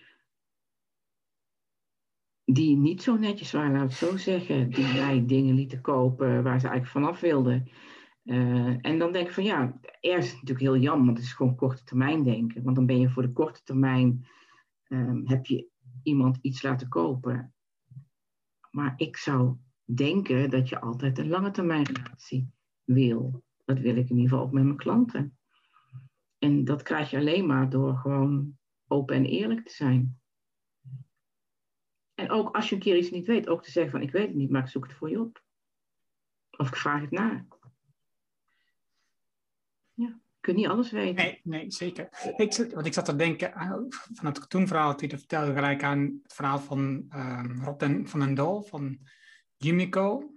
[2.44, 4.70] die niet zo netjes waren, laat ik het zo zeggen.
[4.70, 7.70] Die mij dingen lieten kopen waar ze eigenlijk vanaf wilden.
[8.24, 11.28] Uh, en dan denk ik van ja, ergens is het natuurlijk heel jammer, want het
[11.28, 12.64] is gewoon korte termijn denken.
[12.64, 14.28] Want dan ben je voor de korte termijn
[14.88, 15.70] um, heb je
[16.04, 17.54] iemand iets laten kopen.
[18.72, 22.52] Maar ik zou denken dat je altijd een lange termijn relatie
[22.84, 23.44] wil.
[23.66, 25.37] Dat wil ik in ieder geval ook met mijn klanten.
[26.38, 30.20] En dat krijg je alleen maar door gewoon open en eerlijk te zijn.
[32.14, 34.28] En ook als je een keer iets niet weet, ook te zeggen van ik weet
[34.28, 35.44] het niet, maar ik zoek het voor je op.
[36.58, 37.46] Of ik vraag het na.
[39.94, 41.16] Ja kunt niet alles weten.
[41.16, 42.34] Nee, nee zeker.
[42.38, 43.52] Ik, want ik zat te denken,
[44.14, 48.20] van het toen verhaal dat vertelde gelijk aan het verhaal van um, Rob den, van
[48.20, 49.00] den Dol, van
[49.58, 50.34] Yumiko.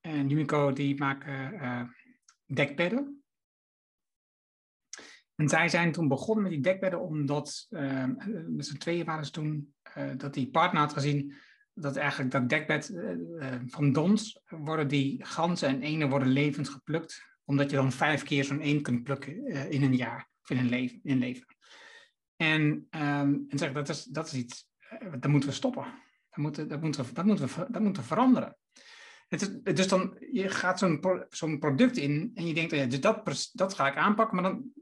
[0.00, 1.82] En Yumiko die maken uh.
[5.36, 8.04] En zij zijn toen begonnen met die dekbedden omdat, uh,
[8.46, 11.34] met z'n tweeën waren ze toen, uh, dat die partner had gezien
[11.74, 17.22] dat eigenlijk dat dekbed uh, van dons worden die ganzen en enen worden levend geplukt,
[17.44, 20.68] omdat je dan vijf keer zo'n een kunt plukken in een jaar of in een
[20.68, 21.00] leven.
[21.02, 21.46] In leven.
[22.36, 24.68] En, um, en zeg, dat is, dat is iets,
[25.18, 25.84] dat moeten we stoppen.
[26.30, 28.56] Dat moeten, dat moeten, we, dat moeten, we, dat moeten we veranderen.
[29.28, 33.00] Het is, dus dan, je gaat zo'n zo'n product in en je denkt, ja, dus
[33.00, 34.72] dat, dat ga ik aanpakken, maar dan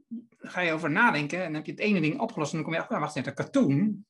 [0.47, 2.81] ga je over nadenken en heb je het ene ding opgelost en dan kom je
[2.81, 4.05] achter, wacht even, katoen.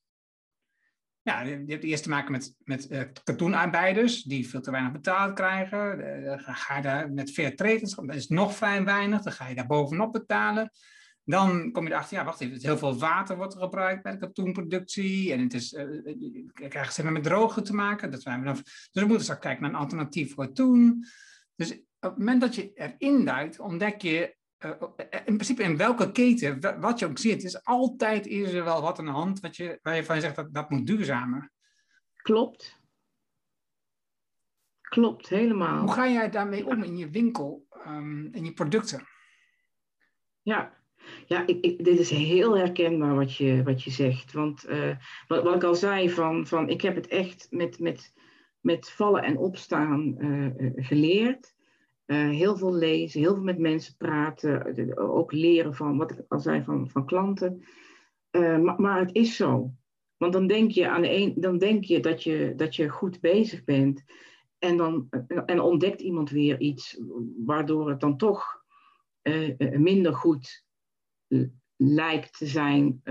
[1.22, 5.34] Ja, je hebt eerst te maken met, met uh, katoenarbeiders die veel te weinig betaald
[5.34, 5.98] krijgen.
[6.26, 9.56] Dan ga je daar met fair trade, dat is nog vrij weinig, dan ga je
[9.56, 10.72] daar bovenop betalen.
[11.24, 15.34] Dan kom je erachter, ja, wacht even, heel veel water wordt gebruikt bij de katoenproductie.
[15.34, 15.82] En het is, uh,
[16.54, 18.12] je krijgt ze met drogen te maken.
[18.12, 21.06] Dat wij dan, dus we moeten straks kijken naar een alternatief voor katoen.
[21.56, 24.36] Dus op het moment dat je erin duikt, ontdek je
[25.26, 29.00] in principe in welke keten, wat je ook ziet, is altijd is er wel wat
[29.00, 31.52] aan de hand wat je, waar je van zegt dat dat moet duurzamer.
[32.16, 32.84] Klopt.
[34.82, 35.80] Klopt, helemaal.
[35.80, 39.08] Hoe ga jij daarmee om in je winkel, um, in je producten?
[40.42, 40.74] Ja,
[41.26, 44.34] ja, ik, ik, dit is heel herkenbaar wat je, wat je zegt.
[44.34, 44.96] Want uh,
[45.28, 48.14] wat, wat ik al zei, van, van, ik heb het echt met, met,
[48.60, 51.55] met vallen en opstaan uh, geleerd.
[52.06, 54.98] Uh, heel veel lezen, heel veel met mensen praten.
[54.98, 57.64] Ook leren van, wat ik al zei, van, van klanten.
[58.32, 59.74] maar, maar het is zo.
[60.18, 63.64] Want dan denk je, aan een, dan denk je, dat, je dat je goed bezig
[63.64, 64.04] bent.
[64.60, 65.10] En dan
[65.46, 67.02] en ontdekt iemand weer iets
[67.46, 68.64] waardoor het dan toch
[69.78, 70.66] minder goed
[71.76, 73.02] lijkt te zijn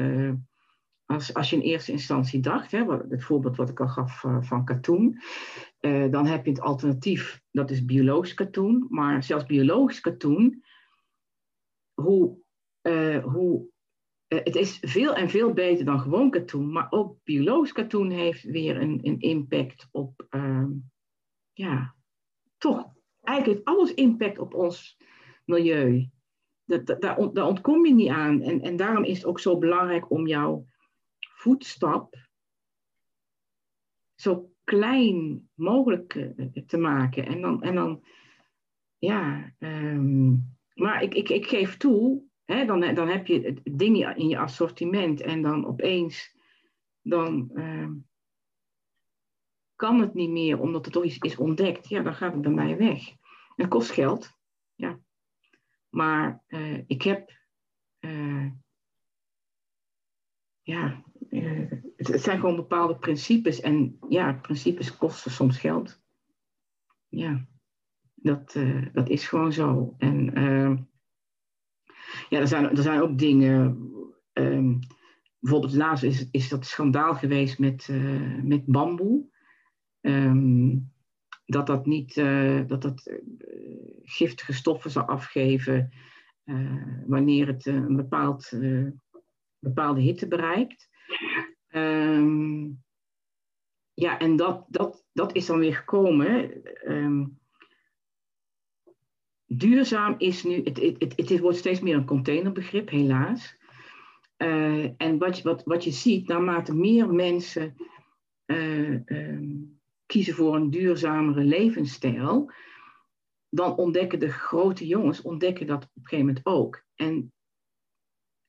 [1.06, 4.64] als, als je in eerste instantie dacht, hè, het voorbeeld wat ik al gaf van
[4.64, 5.20] katoen,
[5.84, 8.86] uh, dan heb je het alternatief, dat is biologisch katoen.
[8.88, 10.64] Maar zelfs biologisch katoen,
[11.94, 12.38] hoe,
[13.22, 13.66] hoe,
[14.26, 18.80] het is veel en veel beter dan gewoon katoen, maar ook biologisch katoen heeft weer
[18.80, 20.70] een, een impact op, ehm,
[21.52, 21.94] ja,
[22.58, 24.96] toch eigenlijk alles impact op ons
[25.44, 26.10] milieu
[26.64, 28.42] dat, daar, daar ontkom je niet aan.
[28.42, 30.66] En, en daarom is het ook zo belangrijk om jouw
[31.18, 32.16] voetstap
[34.14, 37.26] zo klein mogelijk eh, te maken.
[37.26, 38.04] En dan, en dan
[38.98, 44.28] ja, um, maar ik, ik, ik geef toe, hè, dan, dan heb je dingen in
[44.28, 46.36] je assortiment en dan opeens,
[47.00, 48.06] dan um,
[49.76, 51.88] kan het niet meer omdat er toch iets is ontdekt.
[51.88, 53.08] Ja, dan gaat het bij mij weg.
[53.08, 53.16] En
[53.62, 54.32] het kost geld.
[54.74, 55.00] Ja.
[55.88, 57.30] Maar uh, ik heb,
[58.00, 58.50] uh,
[60.62, 63.60] ja, uh, het, zijn gewoon bepaalde principes.
[63.60, 66.02] En ja, principes kosten soms geld.
[67.08, 67.46] Ja,
[68.14, 68.56] dat,
[68.92, 69.94] dat is gewoon zo.
[69.98, 70.32] En
[72.28, 73.78] ja, er zijn, er zijn ook dingen.
[74.32, 74.78] Um,
[75.38, 77.88] bijvoorbeeld laatst is, is dat schandaal geweest met,
[78.42, 79.24] met bamboe.
[80.00, 80.92] Um,
[81.46, 82.14] dat dat niet
[82.66, 83.20] dat dat,
[84.02, 85.92] giftige stoffen zou afgeven
[87.06, 88.52] wanneer het een bepaald,
[89.58, 90.88] bepaalde hitte bereikt.
[91.70, 92.82] Um,
[93.94, 96.62] ja, en dat, dat, dat is dan weer gekomen.
[96.92, 97.38] Um,
[99.46, 103.56] duurzaam is nu, het, het, het, wordt steeds meer een containerbegrip, helaas.
[104.36, 107.74] en wat, wat, wat je ziet, naarmate meer mensen
[108.46, 112.52] um, kiezen voor een duurzamere levensstijl,
[113.48, 116.84] dan ontdekken de grote jongens ontdekken dat op een gegeven moment ook.
[116.94, 117.32] En,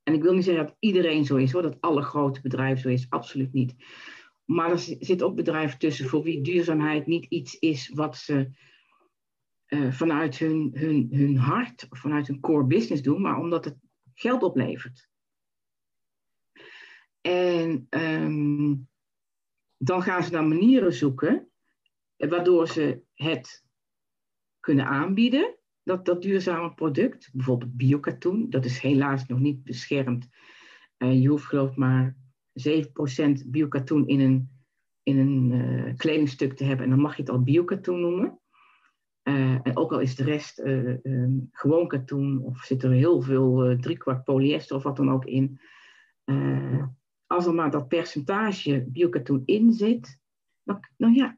[0.05, 2.89] en ik wil niet zeggen dat iedereen zo is, hoor, dat alle grote bedrijven zo
[2.89, 3.75] is, absoluut niet.
[4.45, 8.49] Maar er zitten ook bedrijven tussen voor wie duurzaamheid niet iets is wat ze
[9.67, 13.77] uh, vanuit hun, hun, hun hart of vanuit hun core business doen, maar omdat het
[14.13, 15.09] geld oplevert.
[17.21, 18.87] En um,
[19.77, 21.49] dan gaan ze naar manieren zoeken
[22.17, 23.65] waardoor ze het
[24.59, 27.29] kunnen aanbieden, dat, dat duurzame product.
[27.33, 30.29] Bijvoorbeeld biokatoen, dat is helaas nog niet beschermd.
[30.97, 32.17] Uh, je hoeft geloof ik maar
[32.69, 34.49] 7% biokatoen in een,
[35.03, 38.39] in een uh, kledingstuk te hebben en dan mag je het al biokatoen noemen.
[39.23, 43.77] Uh, en ook al is de rest um, gewoon katoen of zit er heel veel
[43.79, 45.59] driekwart polyester of wat dan ook in.
[47.25, 50.19] als er maar dat percentage biokatoen in zit,
[50.63, 51.37] dan, dan ja,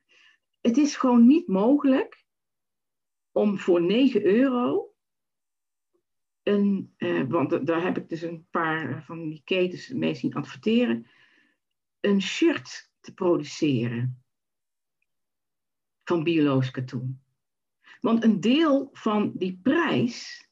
[0.62, 2.27] het is gewoon niet mogelijk
[3.38, 4.94] om voor 9 euro
[6.44, 11.08] een, eh, want daar heb ik dus een paar van die ketens mee zien adverteren,
[12.00, 14.24] een shirt te produceren
[16.04, 17.22] van biologisch katoen.
[18.02, 20.50] Want een deel van die prijs,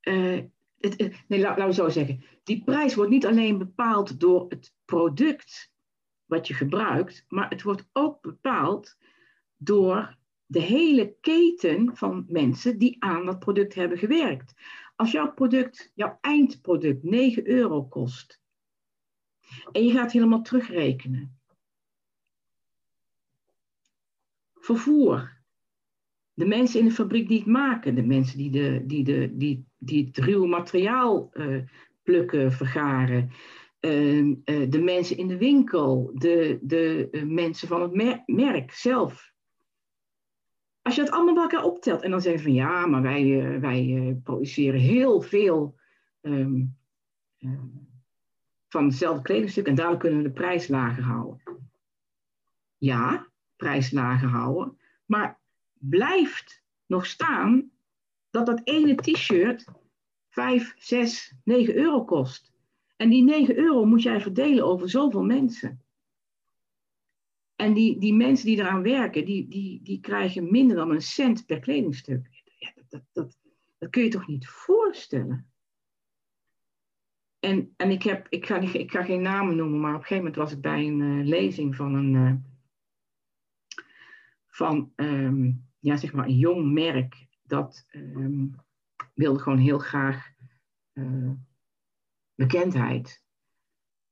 [0.00, 0.42] uh,
[0.78, 2.24] het, nee, laten we zo zeggen.
[2.42, 5.72] Die prijs wordt niet alleen bepaald door het product
[6.24, 8.96] wat je gebruikt, maar het wordt ook bepaald
[9.56, 10.16] door
[10.46, 14.54] de hele keten van mensen die aan dat product hebben gewerkt.
[14.96, 18.42] Als jouw product, jouw eindproduct 9 euro kost
[19.72, 21.38] en je gaat helemaal terugrekenen.
[24.54, 25.42] Vervoer.
[26.34, 29.66] De mensen in de fabriek die het maken, de mensen die, de, die, de, die,
[29.78, 31.62] die het ruwe materiaal uh,
[32.02, 33.30] plukken, vergaren,
[33.80, 39.33] uh, uh, de mensen in de winkel, de, de mensen van het merk zelf.
[40.84, 44.16] Als je dat allemaal bij elkaar optelt en dan zeggen van ja, maar wij, wij
[44.22, 45.74] produceren heel veel
[46.20, 46.76] um,
[48.68, 51.40] van hetzelfde kledingstuk en daardoor kunnen we de prijs lager houden.
[52.76, 53.26] Ja,
[53.56, 55.38] prijs lager houden, maar
[55.72, 57.70] blijft nog staan
[58.30, 59.64] dat dat ene t-shirt
[60.28, 62.52] 5, 6, 9 euro kost.
[62.96, 65.83] En die 9 euro moet jij verdelen over zoveel mensen.
[67.64, 71.46] En die, die mensen die eraan werken, die, die, die krijgen minder dan een cent
[71.46, 72.42] per kledingstuk.
[72.58, 73.38] Ja, dat, dat, dat,
[73.78, 75.50] dat kun je toch niet voorstellen?
[77.38, 80.24] En, en ik, heb, ik, ga, ik ga geen namen noemen, maar op een gegeven
[80.24, 82.34] moment was ik bij een uh, lezing van een, uh,
[84.46, 88.54] van, um, ja, zeg maar een jong merk dat um,
[89.14, 90.32] wilde gewoon heel graag
[90.92, 91.30] uh,
[92.34, 93.22] bekendheid.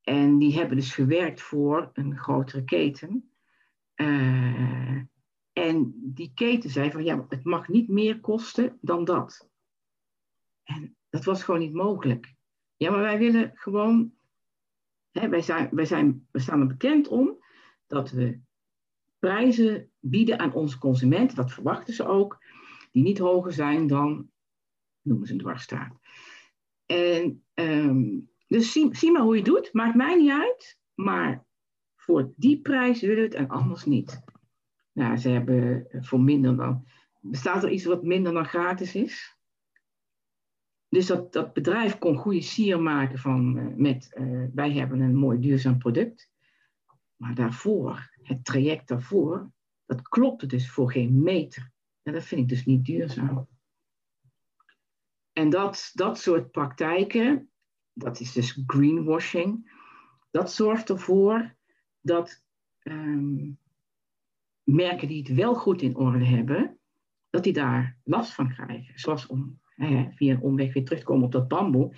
[0.02, 3.31] En die hebben dus gewerkt voor een grotere keten.
[5.52, 9.48] En die keten zei van ja, het mag niet meer kosten dan dat.
[10.62, 12.34] En dat was gewoon niet mogelijk.
[12.76, 14.12] Ja, maar wij willen gewoon,
[15.10, 17.44] hè, wij, zijn, wij, zijn, we staan er bekend om
[17.86, 18.40] dat we
[19.18, 22.44] prijzen bieden aan onze consumenten, dat verwachten ze ook,
[22.92, 24.30] die niet hoger zijn dan,
[25.00, 25.98] noemen ze een dwarsstaat.
[26.86, 31.44] En um, dus zie, zie maar hoe je doet, maakt mij niet uit, maar
[32.02, 34.22] voor die prijs willen we het en anders niet.
[34.92, 36.86] Nou, ze hebben voor minder dan.
[37.20, 39.36] Bestaat er iets wat minder dan gratis is?
[40.88, 45.16] Dus dat, dat bedrijf kon goede sier maken van uh, met uh, wij hebben een
[45.16, 46.30] mooi duurzaam product.
[47.16, 49.50] Maar daarvoor, het traject daarvoor,
[49.86, 51.70] dat klopte dus voor geen meter.
[52.02, 53.48] En dat vind ik dus niet duurzaam.
[55.32, 57.50] En dat, dat soort praktijken,
[57.92, 59.80] dat is dus greenwashing,
[60.30, 61.56] dat zorgt ervoor
[62.02, 62.42] dat
[62.82, 63.58] um,
[64.62, 66.78] merken die het wel goed in orde hebben,
[67.30, 68.98] dat die daar last van krijgen.
[68.98, 69.60] Zoals om
[70.14, 71.96] via een omweg weer terugkomen op dat bamboe,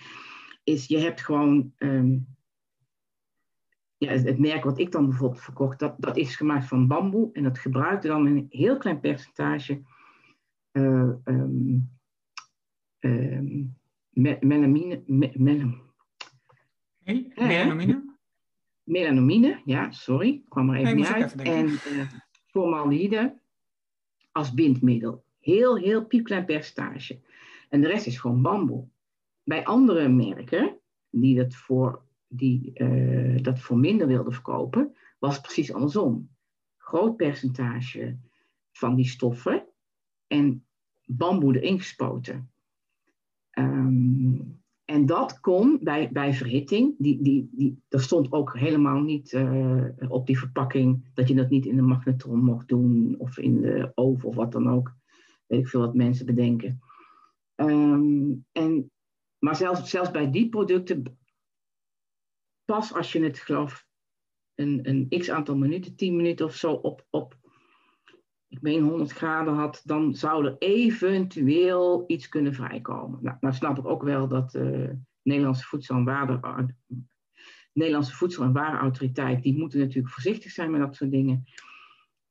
[0.64, 2.26] is je hebt gewoon um,
[3.96, 7.42] ja, het, merk wat ik dan bijvoorbeeld verkocht, dat, dat is gemaakt van bamboe en
[7.42, 9.82] dat gebruikte dan een heel klein percentage
[10.72, 11.90] uh, um,
[13.00, 13.76] um,
[14.40, 15.80] melamine, me, melam,
[17.02, 18.03] hey, melanine?
[18.84, 21.38] Melanine, ja, sorry, kwam er even nee, niet uit.
[21.38, 22.06] Even en uh,
[22.46, 23.38] formaldehyde
[24.32, 25.24] als bindmiddel.
[25.40, 27.20] Heel, heel piepklein percentage.
[27.68, 28.88] En de rest is gewoon bamboe.
[29.42, 30.78] Bij andere merken
[31.10, 36.30] die dat voor, die, uh, dat voor minder wilden verkopen, was het precies andersom.
[36.76, 38.18] Groot percentage
[38.72, 39.66] van die stoffen
[40.26, 40.66] en
[41.04, 42.50] bamboe erin gespoten.
[43.58, 44.03] Um,
[44.94, 49.86] en dat kon bij, bij verhitting, die, die, die, er stond ook helemaal niet uh,
[50.08, 53.92] op die verpakking dat je dat niet in de magnetron mocht doen of in de
[53.94, 54.94] oven of wat dan ook.
[55.46, 56.80] Weet ik veel wat mensen bedenken.
[57.56, 58.90] Um, en,
[59.38, 61.18] maar zelfs, zelfs bij die producten,
[62.64, 63.86] pas als je het geloof
[64.54, 67.36] een, een x aantal minuten, 10 minuten of zo op, op
[68.54, 73.18] ik meen 100 graden had, dan zou er eventueel iets kunnen vrijkomen.
[73.22, 74.90] Nou, nou snap ik ook wel dat uh,
[75.22, 76.74] Nederlandse Voedsel- en Waarde,
[77.72, 81.44] Nederlandse Voedsel- en Warenautoriteit, die moeten natuurlijk voorzichtig zijn met dat soort dingen.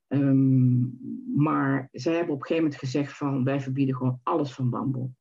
[0.07, 0.99] Um,
[1.36, 5.11] maar zij hebben op een gegeven moment gezegd van wij verbieden gewoon alles van bamboe.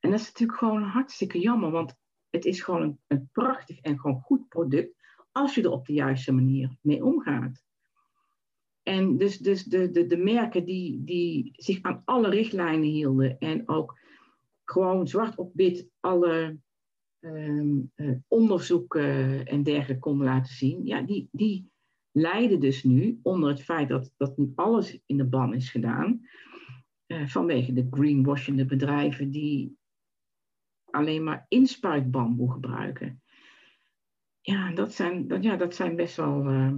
[0.00, 1.94] En dat is natuurlijk gewoon hartstikke jammer, want
[2.30, 5.02] het is gewoon een, een prachtig en gewoon goed product
[5.32, 7.64] als je er op de juiste manier mee omgaat.
[8.84, 13.68] En dus, dus de, de, de merken die, die zich aan alle richtlijnen hielden en
[13.68, 13.98] ook
[14.64, 16.58] gewoon zwart op wit alle
[17.20, 21.72] um, uh, onderzoeken en dergelijke konden laten zien, ja, die, die,
[22.16, 26.20] lijden dus nu onder het feit dat, dat nu alles in de ban is gedaan.
[27.06, 29.76] Uh, vanwege de greenwashende bedrijven die
[30.84, 33.22] alleen maar inspuitbamboe gebruiken.
[34.40, 36.74] Ja, dat zijn, dat, ja, dat zijn best wel uh,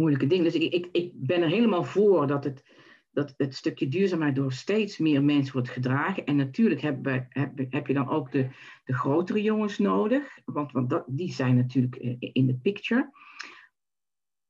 [0.00, 0.44] moeilijke dingen.
[0.44, 2.64] Dus ik, ik, ben er helemaal voor dat het,
[3.10, 6.24] dat het stukje duurzaamheid door steeds meer mensen wordt gedragen.
[6.24, 7.24] En natuurlijk heb,
[7.70, 8.48] heb, je dan ook de,
[8.84, 13.10] de grotere jongens nodig, want, want dat, die zijn natuurlijk in de picture.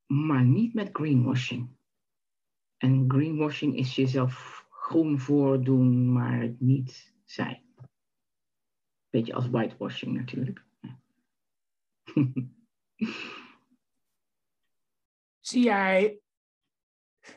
[0.07, 1.69] Maar niet met greenwashing.
[2.77, 7.63] En greenwashing is jezelf groen voordoen, maar het niet zijn.
[9.11, 10.65] Beetje als whitewashing natuurlijk.
[15.51, 16.21] Zie jij,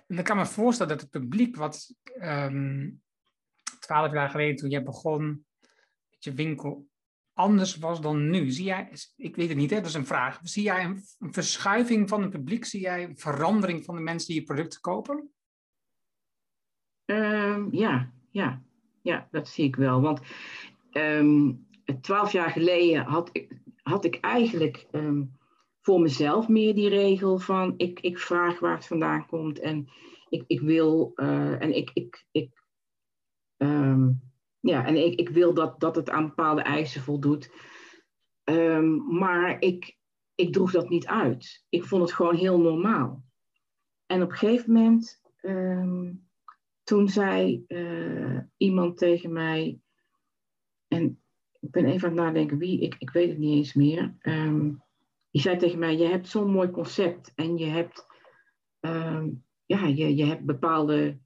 [0.07, 2.91] en ik kan me voorstellen dat het publiek wat ehm,
[3.79, 5.45] twaalf jaar geleden toen jij begon
[6.09, 6.87] met je winkel
[7.33, 8.51] anders was dan nu.
[8.51, 10.39] Zie jij, ik weet het niet, hè, dat is een vraag.
[10.43, 11.03] Zie jij een,
[11.33, 12.65] verschuiving van het publiek?
[12.65, 15.31] Zie jij een verandering van de mensen die je producten kopen?
[17.05, 18.61] Um, ja, ja,
[19.01, 20.01] ja, dat zie ik wel.
[20.01, 20.21] Want
[20.91, 21.67] um,
[22.01, 25.37] twaalf jaar geleden had ik, had ik eigenlijk um,
[25.83, 29.89] voor mezelf meer die regel van ik, ik vraag waar het vandaan komt en
[30.29, 32.61] ik, ik wil uh, en ik, ik, ik
[34.59, 37.51] ja, en ik, ik wil dat, dat het aan bepaalde eisen voldoet.
[39.09, 39.97] maar ik,
[40.35, 41.65] ik droeg dat niet uit.
[41.69, 43.23] Ik vond het gewoon heel normaal.
[44.05, 45.21] En op een gegeven moment
[46.83, 49.79] toen zei uh, iemand tegen mij,
[50.87, 51.21] en
[51.59, 54.15] ik ben even aan het nadenken wie, ik, ik weet het niet eens meer.
[55.33, 58.07] Die zei tegen mij, je hebt zo'n mooi concept en je hebt,
[58.79, 61.19] um, ja, je, je hebt bepaalde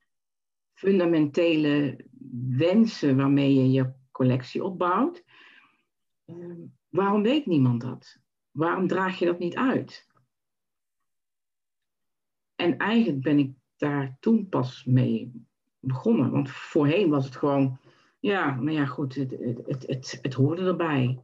[0.73, 2.05] fundamentele
[2.47, 5.23] wensen waarmee je je collectie opbouwt.
[6.25, 8.19] Um, waarom weet niemand dat?
[8.51, 10.07] Waarom draag je dat niet uit?
[12.55, 15.45] En eigenlijk ben ik daar toen pas mee
[15.79, 16.31] begonnen.
[16.31, 17.79] Want voorheen was het gewoon,
[18.19, 19.31] ja, nou ja, goed, het,
[19.65, 21.19] het, het, het, hoorde erbij.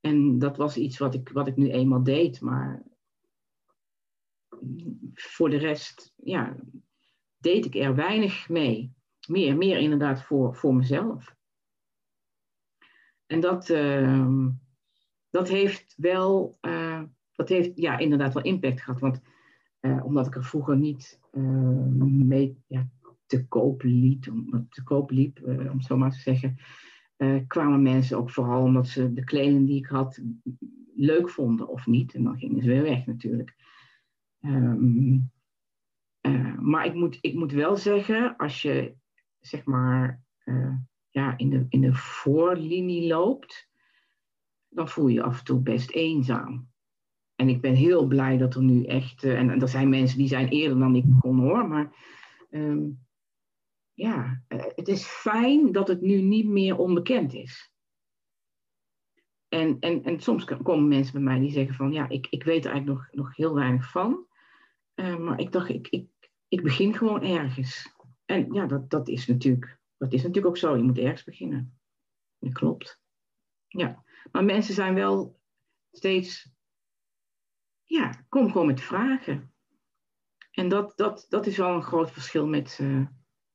[0.00, 2.82] En dat was iets wat ik, wat ik nu eenmaal deed, maar
[5.14, 6.56] voor de rest, ja,
[7.36, 8.94] deed ik er weinig mee.
[9.28, 11.34] Meer, meer inderdaad voor, voor mezelf.
[13.26, 14.46] En dat, uh,
[15.30, 19.00] dat heeft wel, uh, dat heeft ja, inderdaad wel impact gehad.
[19.00, 19.20] Want
[19.80, 22.88] uh, omdat ik er vroeger niet uh, mee, ja,
[23.26, 25.40] te koop liep, om, te koop liep,
[25.70, 26.58] om zo maar te zeggen,
[27.22, 30.22] uh, kwamen mensen ook vooral omdat ze de kleding die ik had
[30.94, 32.14] leuk vonden of niet.
[32.14, 33.54] En dan gingen ze weer weg natuurlijk.
[34.40, 35.30] Um,
[36.26, 38.94] uh, maar ik moet, ik moet wel zeggen, als je
[39.40, 40.22] zeg maar
[41.10, 43.68] ja, in, de, in de voorlinie loopt,
[44.68, 46.68] dan voel je je af en toe best eenzaam.
[47.34, 50.48] En ik ben heel blij dat er nu echt, en, er zijn mensen die zijn
[50.48, 51.92] eerder dan ik kon hoor, maar
[52.50, 52.98] um,
[54.00, 57.72] ja, eh, het is fijn dat het nu niet meer onbekend is.
[59.48, 62.64] En, en, en soms komen mensen bij mij die zeggen van ja, ik, ik weet
[62.64, 64.26] er eigenlijk nog, nog heel weinig van.
[64.94, 66.08] Uh, maar ik dacht, ik, ik,
[66.48, 67.94] ik begin gewoon ergens.
[68.24, 70.76] En ja, dat, dat, is natuurlijk, dat is natuurlijk ook zo.
[70.76, 71.78] Je moet ergens beginnen.
[72.38, 73.02] Dat klopt.
[73.66, 75.40] Ja, maar mensen zijn wel
[75.90, 76.52] steeds,
[77.84, 79.54] ja, kom gewoon met vragen.
[80.50, 83.06] En dat, dat, dat is wel een groot verschil met, uh,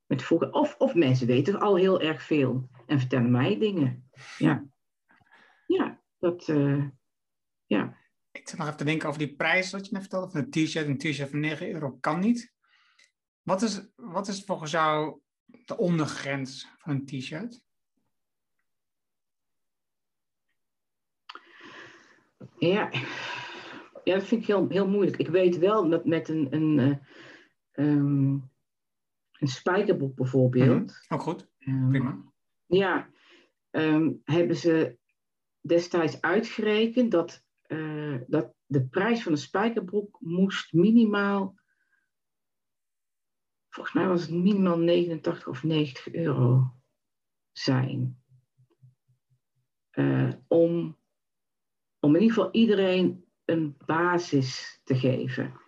[0.07, 0.51] met vroeger.
[0.51, 4.09] Of, of mensen weten al heel erg veel en vertellen mij dingen.
[4.37, 4.65] Ja,
[5.67, 6.47] ja dat.
[6.47, 6.85] Uh,
[7.65, 7.97] ja.
[8.31, 10.49] Ik zit nog even te denken over die prijs wat je net vertelde van een
[10.49, 10.87] t-shirt.
[10.87, 12.53] Een t-shirt van 9 euro kan niet.
[13.41, 15.19] Wat is, wat is volgens jou
[15.65, 17.63] de ondergrens van een t-shirt?
[22.57, 22.89] Ja.
[24.03, 25.17] ja, dat vind ik heel, heel moeilijk.
[25.17, 28.51] Ik weet wel dat met een, een uh, um,
[29.45, 30.87] een spijkerbroek bijvoorbeeld.
[31.07, 32.33] Mm Ook goed, um, prima.
[32.65, 33.09] Ja,
[33.71, 34.97] um, hebben ze
[35.61, 41.55] destijds uitgerekend dat, uh, dat de prijs van een spijkerbroek moest minimaal,
[43.69, 46.73] volgens mij was het minimaal 89 of 90 euro
[47.51, 48.23] zijn.
[49.91, 50.97] Uh, om,
[51.99, 55.64] om in ieder geval iedereen een basis te geven.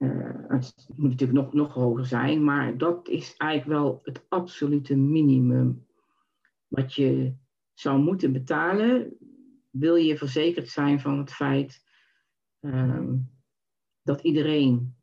[0.00, 4.96] Uh, het moet natuurlijk nog, nog hoger zijn, maar dat is eigenlijk wel het absolute
[4.96, 5.86] minimum
[6.68, 7.34] wat je
[7.74, 9.16] zou moeten betalen.
[9.70, 11.84] Wil je verzekerd zijn van het feit
[12.60, 13.08] uh,
[14.02, 14.96] dat iedereen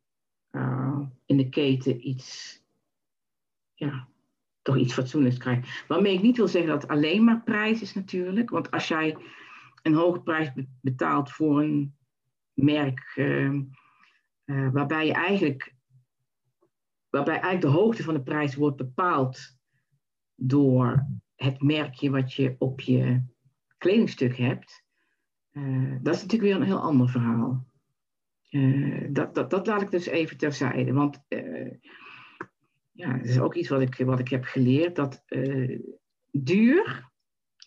[0.50, 2.60] uh, in de keten iets,
[3.74, 4.08] ja,
[4.62, 5.84] toch iets fatsoenlijks krijgt.
[5.88, 9.16] Waarmee ik niet wil zeggen dat het alleen maar prijs is natuurlijk, want als jij
[9.82, 11.96] een hoge prijs betaalt voor een
[12.52, 13.62] merk ehm,
[14.50, 15.74] uh, waarbij je eigenlijk,
[17.08, 19.56] waarbij eigenlijk de hoogte van de prijs wordt bepaald
[20.34, 23.22] door het merkje wat je op je
[23.78, 24.84] kledingstuk hebt.
[25.52, 27.66] Uh, dat is natuurlijk weer een heel ander verhaal.
[28.50, 30.92] Uh, dat, dat, dat laat ik dus even terzijde.
[30.92, 31.24] Want
[32.92, 35.24] ja, dat is ook iets wat ik, wat ik heb geleerd, dat
[36.30, 37.10] duur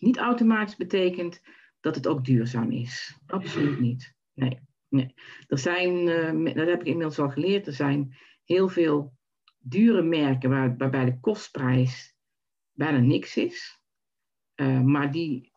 [0.00, 1.42] niet automatisch betekent
[1.80, 3.18] dat het ook duurzaam is.
[3.26, 4.14] Absoluut niet.
[4.34, 4.60] Nee,
[4.92, 5.14] nee.
[5.48, 9.16] Er zijn, uh, dat heb ik inmiddels al geleerd, er zijn heel veel
[9.58, 12.16] dure merken waar, waarbij de kostprijs
[12.72, 13.82] bijna niks is,
[14.56, 15.52] uh, maar die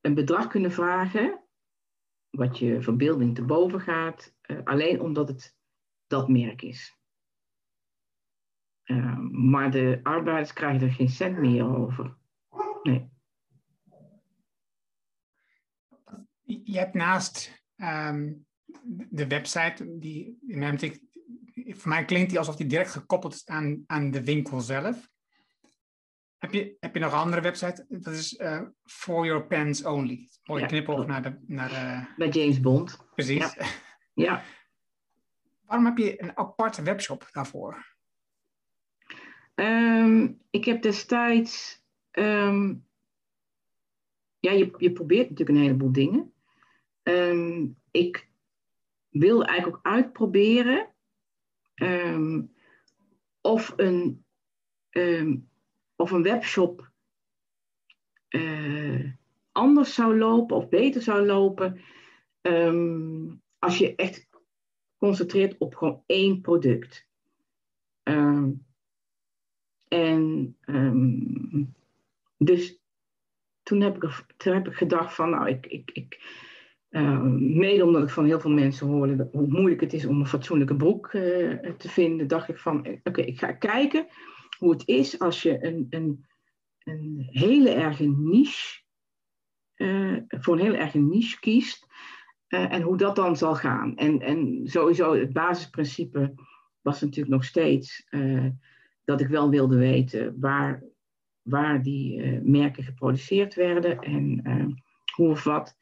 [0.00, 1.40] een bedrag kunnen vragen
[2.30, 5.56] wat je verbeelding te boven gaat, alleen omdat het
[6.06, 6.96] dat merk is.
[9.30, 12.16] Maar de arbeiders krijgen er geen cent meer over.
[12.82, 13.10] Nee.
[16.42, 18.46] Je hebt naast um,
[19.10, 20.38] de website, die
[20.80, 21.00] ik,
[21.54, 25.10] voor mij klinkt die alsof die direct gekoppeld is aan, aan de winkel zelf.
[26.38, 27.86] Heb je, heb je nog een andere website?
[27.88, 30.28] Dat is uh, For Your Pens Only.
[30.44, 32.14] Mooie ja, knipoog naar de, naar de...
[32.16, 33.06] Bij James Bond.
[33.14, 33.54] Precies.
[33.54, 33.66] Ja.
[34.24, 34.42] ja.
[35.66, 37.96] Waarom heb je een aparte webshop daarvoor?
[39.54, 41.82] Um, ik heb destijds.
[42.10, 42.86] Um,
[44.38, 46.32] ja, je, je probeert natuurlijk een heleboel dingen.
[47.02, 48.28] Um, ik
[49.08, 50.94] wilde eigenlijk ook uitproberen
[53.40, 54.24] of, een,
[55.96, 56.90] of een webshop
[58.28, 59.12] uh,
[59.52, 61.80] anders zou lopen of beter zou lopen.
[63.58, 64.28] als je echt
[64.96, 67.06] concentreert op gewoon één product.
[69.88, 70.56] En
[72.36, 72.80] dus
[73.62, 76.20] toen heb, ik, toen heb ik gedacht van, nou, ik, ik, ik
[76.92, 80.26] uh, mede omdat ik van heel veel mensen hoorde hoe moeilijk het is om een
[80.26, 81.22] fatsoenlijke broek uh,
[81.58, 84.06] te vinden, dacht ik van, oké, okay, ik ga kijken
[84.58, 86.26] hoe het is als je een, een,
[86.78, 88.80] een hele erge niche,
[89.76, 91.86] uh, voor een hele erge niche kiest
[92.48, 93.96] en hoe dat dan zal gaan.
[93.96, 96.34] En, en sowieso het basisprincipe
[96.80, 98.06] was natuurlijk nog steeds
[99.04, 100.82] dat ik wel wilde weten waar,
[101.42, 104.42] waar die merken geproduceerd werden en
[105.14, 105.76] hoe of wat.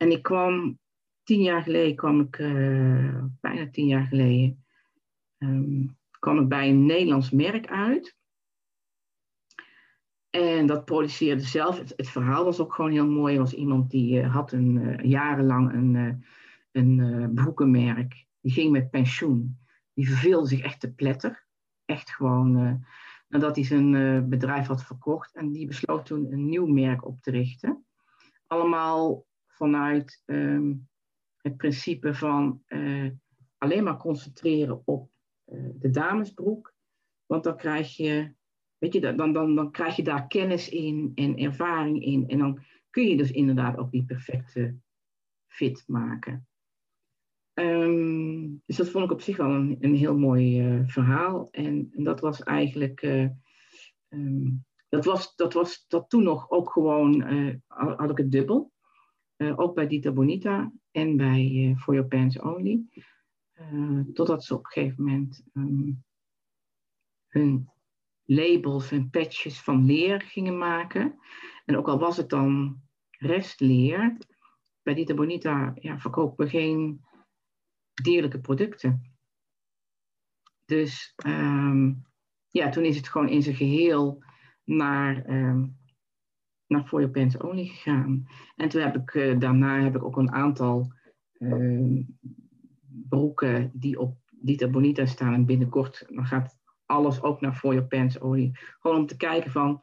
[0.00, 0.78] En ik kwam,
[1.22, 4.64] tien jaar geleden kwam ik, uh, bijna tien jaar geleden,
[5.38, 8.16] um, kwam ik bij een Nederlands merk uit.
[10.30, 11.78] En dat produceerde zelf.
[11.78, 13.34] Het, verhaal was ook gewoon heel mooi.
[13.34, 16.24] Er was iemand die had een, jarenlang een,
[16.72, 18.26] een broekenmerk.
[18.40, 19.58] Die ging met pensioen.
[19.94, 21.46] Die verveelde zich echt te pletter
[21.84, 22.84] echt gewoon
[23.28, 25.34] nadat hij zijn bedrijf had verkocht.
[25.34, 27.84] En die besloot toen een nieuw merk op te richten.
[28.46, 29.24] Allemaal
[29.60, 30.88] vanuit um,
[31.36, 33.10] het principe van uh,
[33.58, 35.10] alleen maar concentreren op
[35.74, 36.74] de damesbroek.
[37.26, 38.34] Want dan krijg je,
[38.78, 42.28] weet je, dan, dan, dan krijg je daar kennis in en ervaring in.
[42.28, 44.76] En dan kun je dus inderdaad ook die perfecte
[45.46, 46.48] fit maken.
[47.54, 51.48] Um, dus dat vond ik op zich wel een, heel mooi uh, verhaal.
[51.50, 53.02] En, en, dat was eigenlijk.
[54.08, 57.24] Um, dat, was, dat was dat toen nog ook gewoon.
[57.66, 58.72] Had ik het dubbel.
[59.56, 62.82] Ook bij Dita Bonita en bij For Your Pants Only.
[64.12, 66.04] totdat ze op een gegeven moment um,
[67.28, 67.70] hun
[68.24, 71.18] labels en patches van leer gingen maken.
[71.64, 72.80] En ook al was het dan
[73.10, 74.16] restleer.
[74.82, 77.04] Bij Dita Bonita ja, verkopen we geen
[78.02, 79.16] dierlijke producten.
[80.64, 82.02] Dus um,
[82.48, 84.24] ja, toen is het gewoon in zijn geheel
[84.64, 85.79] naar, um,
[86.70, 88.26] naar For Your Pants Only gegaan.
[88.56, 90.92] En toen heb ik uh, daarna heb ik ook een aantal
[91.38, 92.04] uh,
[93.08, 95.34] broeken die op Dita Bonita staan.
[95.34, 98.50] En binnenkort dan gaat alles ook naar For Your Pants Only.
[98.80, 99.82] Gewoon om te kijken van,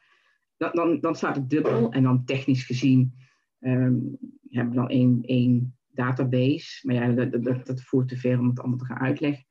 [0.58, 1.92] dan, dan, dan staat het dubbel.
[1.92, 3.14] En dan technisch gezien
[3.60, 4.18] um,
[4.50, 6.88] hebben we dan één, één database.
[6.88, 7.26] Maar ja,
[7.64, 9.46] dat, voert te ver om het allemaal te gaan uitleggen.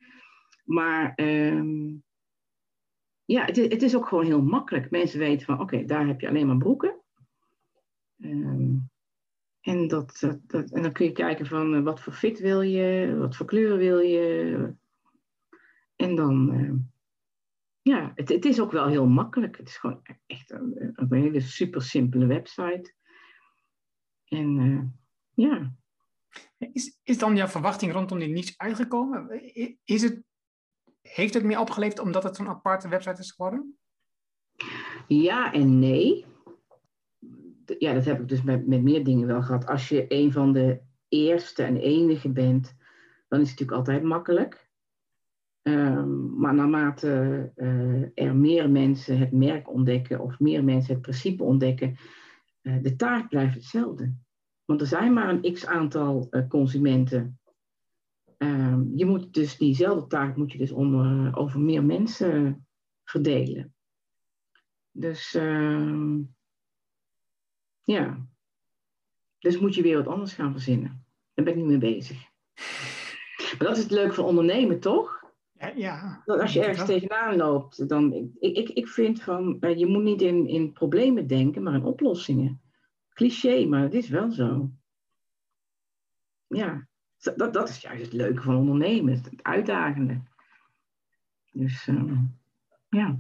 [0.65, 2.03] Maar um,
[3.25, 4.91] ja, het, het, is ook gewoon heel makkelijk.
[4.91, 7.01] Mensen weten van, oké, daar heb je alleen maar broeken.
[8.19, 8.91] Um,
[9.61, 13.17] en, dat, dat, en dan kun je kijken van, uh, wat voor fit wil je,
[13.19, 14.75] wat voor kleuren wil je.
[15.97, 16.73] En dan, uh,
[17.83, 19.57] ja, het, het, is ook wel heel makkelijk.
[19.57, 22.95] Het is gewoon echt een, een hele super simpele website.
[24.25, 24.83] En uh,
[25.35, 25.75] ja,
[26.59, 29.45] is, is dan jouw verwachting rondom die niets uitgekomen?
[29.85, 30.23] Is het,
[31.03, 33.79] heeft het meer opgeleverd omdat het zo'n aparte website is geworden?
[35.07, 36.27] Ja en nee.
[37.79, 39.67] Ja, dat heb ik dus met, met meer dingen wel gehad.
[39.67, 42.77] Als je een van de eerste en enige bent,
[43.29, 44.69] dan is het natuurlijk altijd makkelijk.
[45.63, 51.43] Um, maar naarmate uh, er meer mensen het merk ontdekken of meer mensen het principe
[51.43, 51.97] ontdekken,
[52.63, 54.15] uh, de taart blijft hetzelfde.
[54.65, 57.41] Want er zijn maar een x aantal uh, consumenten.
[58.39, 62.67] Uh, je moet dus diezelfde taak moet je dus onder, over meer mensen
[63.05, 63.75] verdelen.
[64.91, 66.21] Dus ehm,
[67.87, 68.27] ja,
[69.39, 71.05] dus moet je weer wat anders gaan verzinnen.
[71.35, 72.29] Daar ben ik niet mee bezig.
[73.59, 75.25] Maar dat is het leuke van ondernemen, toch?
[75.53, 76.23] Ja, ja.
[76.25, 78.13] Dat als je ergens tegenaan loopt, dan.
[78.39, 79.61] Ik, ik, ik vind van.
[79.61, 82.61] Eh, je moet niet in, in problemen denken, maar in oplossingen.
[83.13, 84.71] Cliché, maar het is wel zo.
[86.47, 90.21] Ja, dat, dat is juist het leuke van ondernemen, het uitdagende.
[91.53, 92.19] Dus uh,
[92.89, 93.19] ja.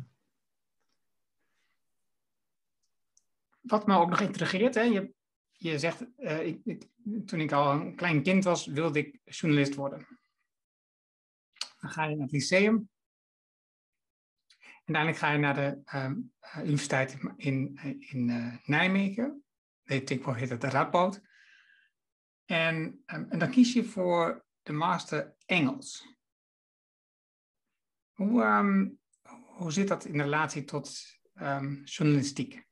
[3.67, 5.14] Wat me ook nog intrigeert, hè, je,
[5.53, 6.89] je zegt, uh, ik, ik,
[7.27, 10.07] toen ik al een klein kind was, wilde ik journalist worden.
[11.81, 12.91] Dan ga je naar het lyceum.
[14.85, 19.45] En uiteindelijk ga je naar de uh, universiteit in, in uh, Nijmegen.
[19.85, 21.23] Tegenwoordig heet het de Radboud.
[22.45, 26.17] En, um, en dan kies je voor de master Engels.
[28.12, 29.01] Hoe, um,
[29.45, 31.19] hoe zit dat in relatie tot
[31.85, 32.64] journalistiek?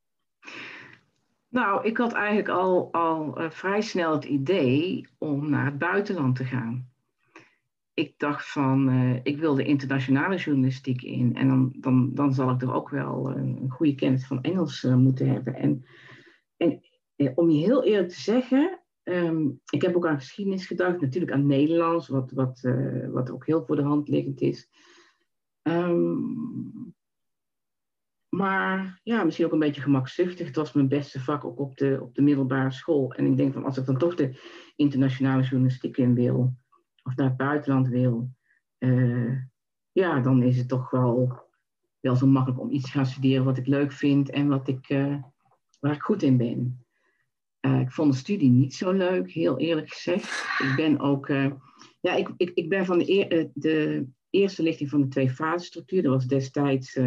[1.55, 6.37] Nou, ik had eigenlijk al, al uh, vrij snel het idee om naar het buitenland
[6.37, 6.89] te gaan.
[7.93, 11.37] Ik dacht van, uh, ik wil de internationale journalistiek in.
[11.37, 15.29] En dan, dan, dan zal ik er ook wel een goede kennis van Engels moeten
[15.29, 15.55] hebben.
[15.55, 15.85] En,
[16.57, 16.83] en
[17.35, 21.01] om je heel eerlijk te zeggen, um, ik heb ook aan geschiedenis gedacht.
[21.01, 22.61] Natuurlijk aan Nederlands, wat, wat,
[23.11, 24.71] wat ook heel voor de hand liggend is.
[25.63, 26.95] Um,
[28.37, 30.47] maar ja, misschien ook een beetje gemakzuchtig.
[30.47, 33.13] Het was mijn beste vak ook op de, op de middelbare school.
[33.13, 34.41] En ik denk van als ik dan toch de
[34.77, 36.57] internationale journalistiek in wil,
[37.03, 38.31] of naar het buitenland wil,
[38.79, 39.39] uh,
[39.93, 41.43] ja, dan is het toch wel,
[42.01, 44.89] wel zo makkelijk om iets te gaan studeren wat ik leuk vind en wat ik,
[44.89, 45.23] uh,
[45.81, 46.85] waar ik goed in ben.
[47.61, 50.47] Uh, ik vond de studie niet zo leuk, heel eerlijk gezegd.
[50.59, 51.29] Ik ben ook,
[52.01, 56.03] ja, ik, ik, ik ben van de, de eerste lichting van de twee fasestructuur.
[56.03, 56.99] Dat was destijds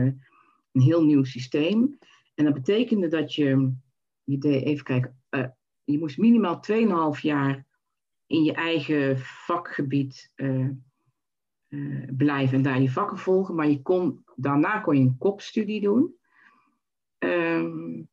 [0.78, 1.97] een heel nieuw systeem.
[2.36, 3.73] En dat betekende dat je,
[4.23, 5.47] je deed, even kijken, uh,
[5.84, 6.63] je moest minimaal
[7.15, 7.65] 2,5 jaar
[8.28, 10.69] in je eigen vakgebied uh,
[11.69, 13.55] uh, blijven en daar je vakken volgen.
[13.55, 16.15] Maar je kon, daarna kon je een kopstudie doen.
[17.19, 18.09] Um,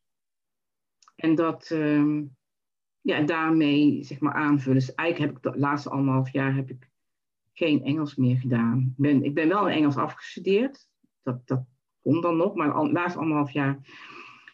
[1.16, 2.36] en dat, um,
[3.00, 4.78] ja, daarmee zeg maar aanvullen.
[4.78, 6.90] Dus eigenlijk heb ik de laatste anderhalf jaar heb ik
[7.52, 8.80] geen Engels meer gedaan.
[8.80, 10.88] Ik ben, ik ben wel in Engels afgestudeerd.
[11.22, 11.64] Dat, dat
[12.04, 13.78] kon dan nog, maar de laatste anderhalf jaar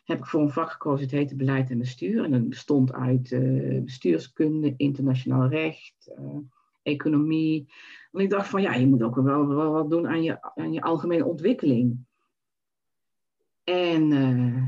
[0.04, 2.24] heb ik voor een vak gekozen, het heette beleid en bestuur.
[2.24, 6.36] En dat bestond uit uh, bestuurskunde, internationaal recht, uh,
[6.82, 7.72] economie.
[8.10, 10.82] Want ik dacht van ja, je moet ook wel, wat doen aan je, aan je
[10.82, 12.06] algemene ontwikkeling.
[13.64, 14.62] En uh,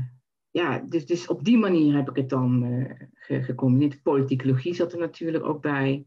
[0.51, 2.63] ja, dus, dus op die manier heb ik het dan
[3.13, 4.01] ge, gecombineerd.
[4.01, 6.05] Politicologie zat er natuurlijk ook bij.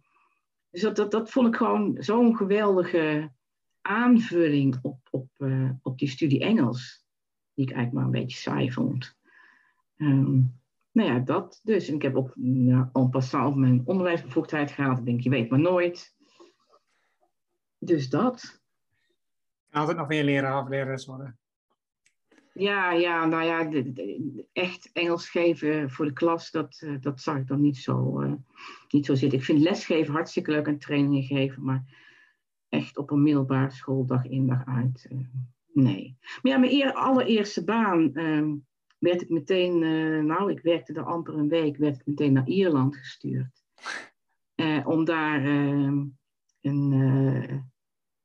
[0.71, 3.33] Dus dat, dat, vond ik gewoon zo'n geweldige
[3.81, 5.06] aanvulling op,
[5.39, 7.07] uh, op die studie Engels,
[7.55, 9.19] die ik eigenlijk maar een beetje saai vond.
[9.97, 10.61] Um,
[10.93, 11.89] nou ja, dat dus.
[11.89, 14.99] En ik heb ook ja, en passant mijn onderwijsbevoegdheid gehad.
[14.99, 16.15] Ik denk, je weet maar nooit.
[17.79, 18.63] Dus dat.
[19.71, 21.39] Altijd nog weer leraar of lerares worden.
[22.53, 27.21] Ja, ja, nou ja, de, de, echt Engels geven voor de klas, dat, uh, dat
[27.21, 28.33] zag ik dan niet zo, uh,
[28.89, 29.39] niet zo zitten.
[29.39, 31.85] Ik vind lesgeven hartstikke leuk en trainingen geven, maar
[32.69, 35.07] echt op een middelbare school dag in dag uit.
[35.13, 35.19] Uh,
[35.73, 36.17] nee.
[36.21, 38.53] Maar ja, mijn eer, allereerste baan uh,
[38.99, 42.49] werd ik meteen, uh, nou, ik werkte er amper een week, werd ik meteen naar
[42.49, 43.65] Ierland gestuurd.
[44.57, 46.05] Uh, om daar ehm,
[46.61, 47.71] een,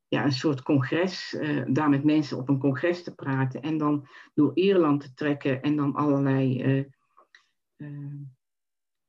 [0.08, 1.38] ja, een soort congres,
[1.68, 5.76] daar met mensen op een congres te praten en dan door Ierland te trekken en
[5.76, 6.88] dan allerlei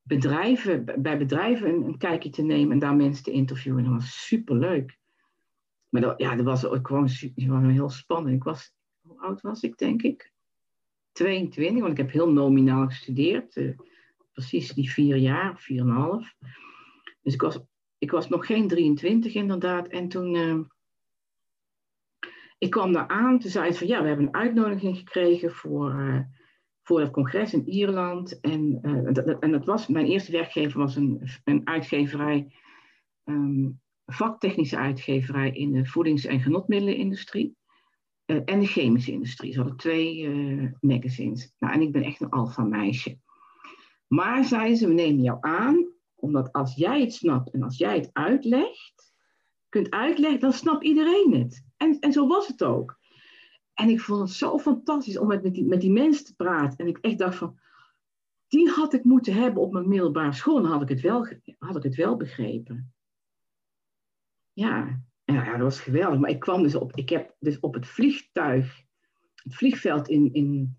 [0.03, 3.85] bedrijven, bij bedrijven een, een, kijkje te nemen en daar mensen te interviewen.
[3.85, 5.01] Dat was superleuk.
[5.93, 8.35] Maar dat, ja, dat was ook gewoon, gewoon heel spannend.
[8.35, 10.33] Ik was, hoe oud was ik, denk ik?
[11.13, 13.57] 22, want ik heb heel nominaal gestudeerd.
[13.57, 13.79] Uh,
[14.33, 16.35] precies die vier jaar, vier en een half.
[17.23, 17.59] Dus ik was,
[17.99, 19.89] ik was nog geen 23 inderdaad.
[19.89, 20.61] En toen, uh,
[22.59, 25.95] ik kwam daar aan, toen zei ze van ja, we hebben een uitnodiging gekregen voor,
[25.95, 26.21] uh,
[26.83, 28.41] voor het congres in Ierland.
[28.41, 28.81] En,
[29.13, 32.55] dat, en was, mijn eerste werkgever was een, een uitgeverij
[33.25, 33.82] um,
[34.13, 37.57] vaktechnische uitgeverij in de voedings- en genotmiddelenindustrie.
[38.27, 39.53] Uh, en de chemische industrie.
[39.53, 41.55] Ze hadden twee uh, magazines.
[41.59, 43.19] Nou, en ik ben echt een alfa meisje.
[44.07, 47.97] Maar zeiden ze, we nemen jou aan, omdat als jij het snapt en als jij
[47.97, 49.13] het uitlegt,
[49.69, 51.65] kunt uitleggen, dan snapt iedereen het.
[51.77, 52.99] En, en zo was het ook.
[53.75, 56.79] En ik vond het zo fantastisch om met, met, die, met die mensen te praten.
[56.79, 57.59] En ik echt dacht van,
[58.49, 60.63] die had ik moeten hebben op mijn middelbare school.
[60.63, 62.93] Dan had ik het wel, had ik het wel begrepen
[64.53, 66.21] ja, ja, dat was geweldig.
[66.21, 68.83] Maar ik kwam dus op, ik heb dus op het vliegtuig
[69.43, 70.79] het vliegveld in, in,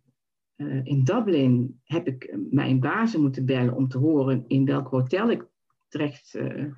[0.55, 5.30] eh, in Dublin heb ik mijn bazen moeten bellen om te horen in welk hotel
[5.30, 5.45] ik
[5.88, 6.71] terecht uh,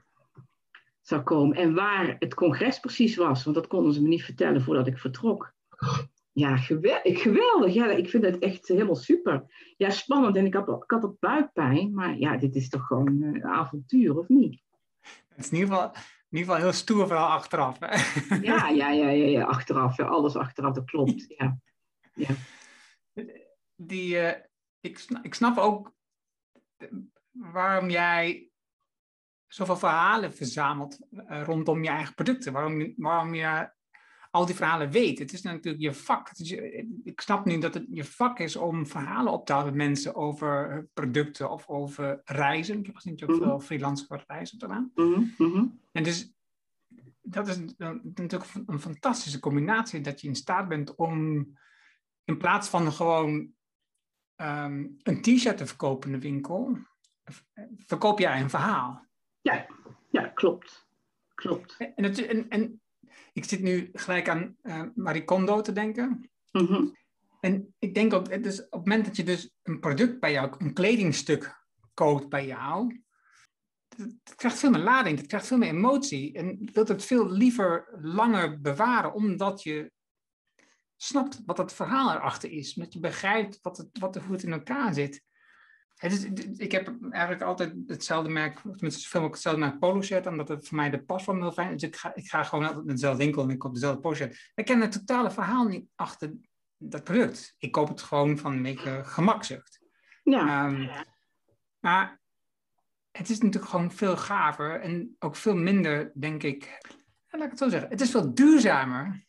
[1.01, 4.61] zou komen en waar het congres precies was, want dat konden ze me niet vertellen
[4.61, 5.53] voordat ik vertrok.
[6.31, 7.21] Ja, geweldig.
[7.21, 7.73] geweldig.
[7.73, 9.43] Ja, ik vind het echt helemaal super.
[9.77, 10.35] Ja, spannend.
[10.35, 11.93] En ik had, ik ook buikpijn.
[11.93, 14.61] Maar ja, dit is toch gewoon een avontuur, of niet?
[15.27, 15.91] Het is in ieder geval,
[16.36, 17.77] in ieder geval heel stoer vooral achteraf.
[17.79, 17.95] Hè?
[18.41, 19.97] Ja, ja, ja, ja, ja, achteraf.
[19.97, 21.25] Ja, alles achteraf, dat klopt.
[21.38, 21.57] Ja.
[22.13, 22.36] ja.
[23.75, 24.33] Die, uh,
[24.79, 25.93] ik, ik snap ook
[27.31, 28.49] waarom jij
[29.47, 32.53] zoveel verhalen verzamelt uh, rondom je eigen producten.
[32.53, 33.71] Waarom, waarom je
[34.36, 35.19] al die verhalen weet.
[35.19, 36.29] Het is natuurlijk je vak.
[37.03, 40.15] ik snap nu dat het je vak is om verhalen op te halen met mensen
[40.15, 42.79] over producten of over reizen.
[42.79, 43.49] Ik heb gezien dat je ook mhm.
[43.49, 44.91] veel freelance voor reizen gedaan.
[44.95, 45.79] Mm -hmm.
[45.91, 46.33] En dus
[47.21, 51.47] dat is natuurlijk een fantastische combinatie dat je in staat bent om
[52.23, 53.53] in plaats van gewoon
[54.36, 56.77] um, een t-shirt te verkopen in de winkel,
[57.77, 59.05] verkoop jij een verhaal.
[59.41, 59.65] Ja,
[60.09, 60.88] ja klopt.
[61.36, 61.75] Klopt.
[61.95, 62.81] En, het, en, en
[63.36, 66.29] ik zit nu gelijk aan uh, Marie Kondo te denken.
[66.51, 66.86] Mhm.
[67.39, 70.53] En ik denk ook, dus op het moment dat je dus een product bij jou,
[70.57, 71.63] een kledingstuk
[71.93, 73.03] koopt bij jou,
[73.97, 76.33] het krijgt veel meer lading, het krijgt veel meer emotie.
[76.33, 79.91] En je wilt het veel liever langer bewaren, omdat je
[80.97, 82.73] snapt wat het verhaal erachter is.
[82.73, 85.23] Omdat je begrijpt wat het, wat, hoe het in elkaar zit.
[85.95, 86.23] Het is,
[86.57, 90.67] ik heb eigenlijk altijd hetzelfde merk, tenminste veel ook hetzelfde merk polo shirt, omdat het
[90.67, 91.81] voor mij de pasvorm heel fijn is.
[91.81, 94.15] Dus ik ga, ik ga gewoon altijd naar dezelfde winkel en ik koop dezelfde polo
[94.15, 94.51] shirt.
[94.55, 96.33] Ik ken het totale verhaal niet achter
[96.77, 97.55] dat product.
[97.57, 99.79] Ik koop het gewoon van een beetje gemakzucht.
[100.23, 100.65] Ja.
[100.65, 100.89] Um,
[101.79, 102.19] maar
[103.11, 106.79] het is natuurlijk gewoon veel gaver en ook veel minder, denk ik,
[107.29, 109.25] laat ik het zo zeggen, het is veel duurzamer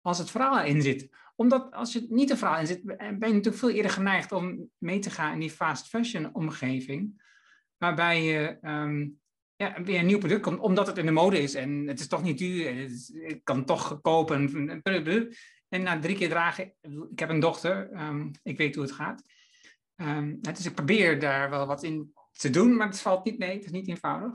[0.00, 1.08] als het verhaal erin zit
[1.40, 4.70] omdat als je niet een verhaal in zit, ben je natuurlijk veel eerder geneigd om
[4.78, 7.22] mee te gaan in die fast fashion omgeving.
[7.76, 9.20] Waarbij je um,
[9.56, 11.54] ja, weer een nieuw product komt, omdat het in de mode is.
[11.54, 12.66] En het is toch niet duur.
[12.66, 14.50] En het kan toch kopen.
[15.68, 16.74] En na drie keer dragen,
[17.10, 19.22] ik heb een dochter, um, ik weet hoe het gaat.
[19.96, 23.54] Um, dus ik probeer daar wel wat in te doen, maar het valt niet mee.
[23.54, 24.32] Het is niet eenvoudig.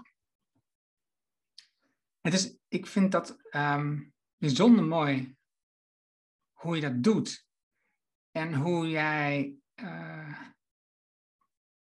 [2.22, 3.38] Het ik vind dat
[4.38, 5.36] bijzonder mooi
[6.66, 7.47] hoe je dat doet.
[8.32, 10.41] En hoe jij, uh,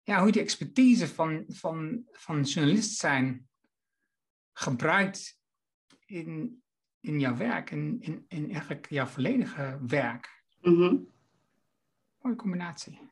[0.02, 3.48] ja, hoe je die expertise van, van, van journalist zijn
[4.52, 5.40] gebruikt
[6.06, 6.62] in,
[7.00, 10.44] in jouw werk, in, in, in eigenlijk jouw volledige werk.
[10.60, 11.16] Mm
[12.18, 13.10] Mooie combinatie.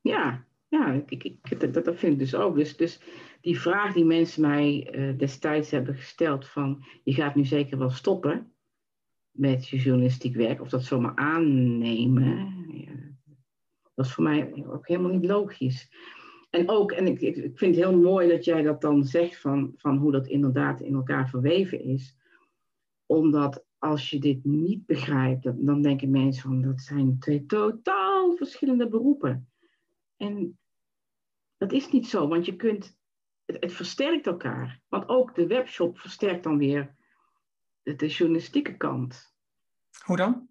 [0.00, 2.56] Ja, ja ik, ik, dat, dat vind ik dus ook.
[2.56, 3.00] Dus, dus
[3.40, 7.90] die vraag die mensen mij uh, destijds hebben gesteld van je gaat nu zeker wel
[7.90, 8.51] stoppen
[9.32, 12.60] met je journalistiek werk, of dat zomaar aannemen,
[13.94, 15.90] dat is voor mij ook helemaal niet logisch.
[16.50, 19.72] En ook, en ik, ik vind het heel mooi dat jij dat dan zegt van,
[19.76, 22.16] van hoe dat inderdaad in elkaar verweven is.
[23.06, 28.36] Omdat als je dit niet begrijpt, dan, dan denken mensen van dat zijn twee totaal
[28.36, 29.48] verschillende beroepen.
[30.16, 30.58] En
[31.56, 32.96] dat is niet zo, want je kunt,
[33.44, 34.80] het versterkt elkaar.
[34.88, 36.94] Want ook de webshop versterkt dan weer
[37.82, 39.34] de journalistieke kant.
[40.04, 40.48] Hoe dan?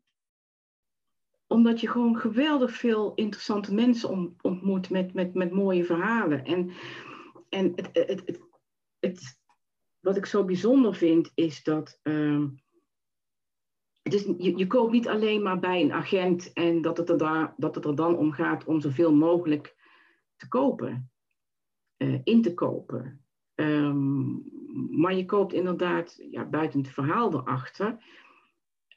[1.48, 6.46] Omdat je gewoon geweldig veel interessante mensen ontmoet met, met, met mooie verhalen.
[6.46, 6.72] En,
[7.50, 8.40] en het, het, het,
[9.00, 9.40] het,
[10.00, 12.00] wat ik zo bijzonder vind, is dat.
[12.04, 12.46] Uh,
[14.02, 17.18] het is, je, je koopt niet alleen maar bij een agent en dat het er,
[17.18, 19.76] daar, dat het er dan om gaat om zoveel mogelijk
[20.36, 21.12] te kopen,
[21.98, 23.21] uh, in te kopen.
[23.62, 24.44] Um,
[24.92, 27.98] maar je koopt inderdaad, ja, buiten het verhaal erachter,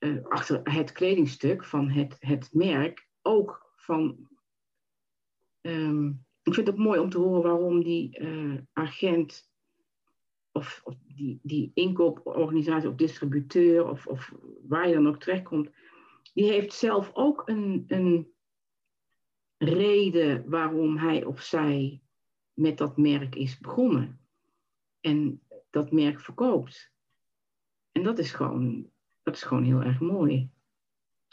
[0.00, 4.28] uh, achter het kledingstuk van het, het merk, ook van.
[5.60, 9.50] Um, ik vind het mooi om te horen waarom die uh, agent
[10.52, 14.34] of, of, die, die inkooporganisatie of distributeur of, of
[14.68, 15.70] waar je dan ook terechtkomt,
[16.34, 18.32] die heeft zelf ook een, een
[19.58, 22.02] reden waarom hij of zij
[22.52, 24.23] met dat merk is begonnen.
[25.04, 26.92] En dat merk verkoopt.
[27.92, 28.90] En dat is gewoon,
[29.22, 30.50] dat is gewoon heel erg mooi.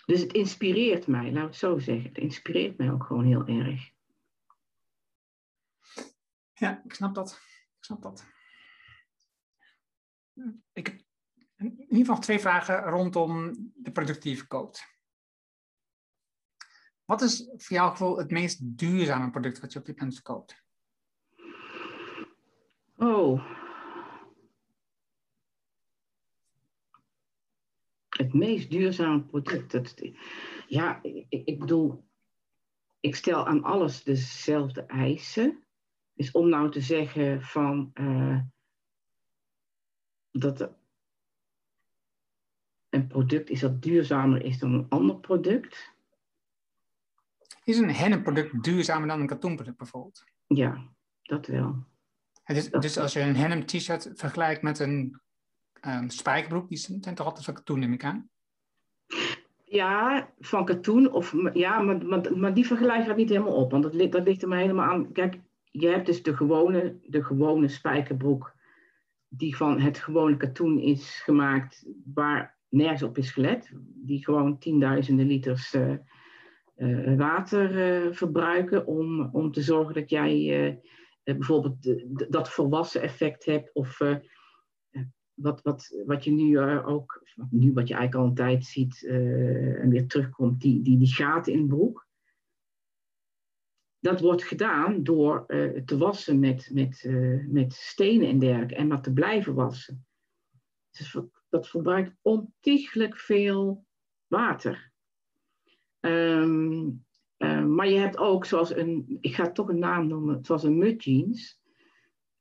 [0.06, 2.08] Dus het inspireert mij, laat ik het zo zeggen.
[2.08, 3.92] Het inspireert mij ook gewoon heel erg.
[6.54, 7.32] Ja, ik snap dat.
[7.78, 8.26] Ik snap dat.
[10.74, 11.02] Ik heb
[11.56, 15.00] in ieder geval twee vragen rondom de producten die je verkoopt.
[17.06, 20.64] Wat is voor jouw gevoel het meest duurzame product wat je op dit moment verkoopt?
[22.96, 23.61] Oh,
[28.32, 29.72] het meest duurzame product.
[29.72, 29.96] Dat,
[30.68, 32.04] ja, ik, ik bedoel,
[33.00, 35.64] ik stel aan alles dezelfde eisen.
[36.14, 38.40] Dus om nou te zeggen van uh,
[40.32, 40.72] dat
[42.90, 45.94] een product is dat duurzamer is dan een ander product.
[47.64, 50.24] Is een hennepproduct duurzamer dan een katoenproduct bijvoorbeeld?
[50.48, 50.88] Ja,
[51.22, 51.86] dat wel.
[52.46, 55.22] Is, dus als je een hennep t-shirt vergelijkt met een
[55.88, 58.30] um, spijkerbroek, die zijn toch altijd van katoen, neem ik aan?
[59.64, 61.12] Ja, van katoen.
[61.12, 63.72] Of, ja, maar, maar, maar die vergelijk gaat niet helemaal op.
[63.72, 65.12] Want dat, dat ligt er maar helemaal aan.
[65.12, 68.54] Kijk, je hebt dus de gewone, de gewone spijkerbroek.
[69.28, 71.86] Die van het gewone katoen is gemaakt.
[72.14, 73.72] Waar nergens op is gelet.
[73.96, 75.94] Die gewoon tienduizenden liters uh,
[76.78, 77.72] uh, water
[78.06, 78.86] uh, verbruiken.
[78.86, 80.80] Om, om te zorgen dat jij
[81.24, 81.96] bijvoorbeeld
[82.32, 83.74] dat volwassen effect hebt.
[83.74, 84.00] Of
[85.42, 89.90] wat, wat, wat je nu ook, nu wat je eigenlijk al een tijd ziet en
[89.90, 92.08] weer terugkomt, die, die, die gaten in de broek.
[94.00, 97.10] Dat wordt gedaan door uh, te wassen met, met,
[97.48, 100.06] met stenen en dergelijke en maar te blijven wassen.
[100.92, 101.18] Dus
[101.50, 103.86] dat verbruikt ontiegelijk veel
[104.28, 104.92] water.
[106.02, 106.86] Uh,
[107.68, 111.61] maar je hebt ook, zoals een, ik ga toch een naam noemen, zoals een mudjeans.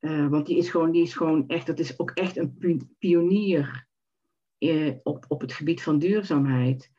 [0.01, 3.89] Uh, want die is, gewoon, die is gewoon echt, dat is ook echt een pionier
[4.59, 6.93] uh, op, op het gebied van duurzaamheid.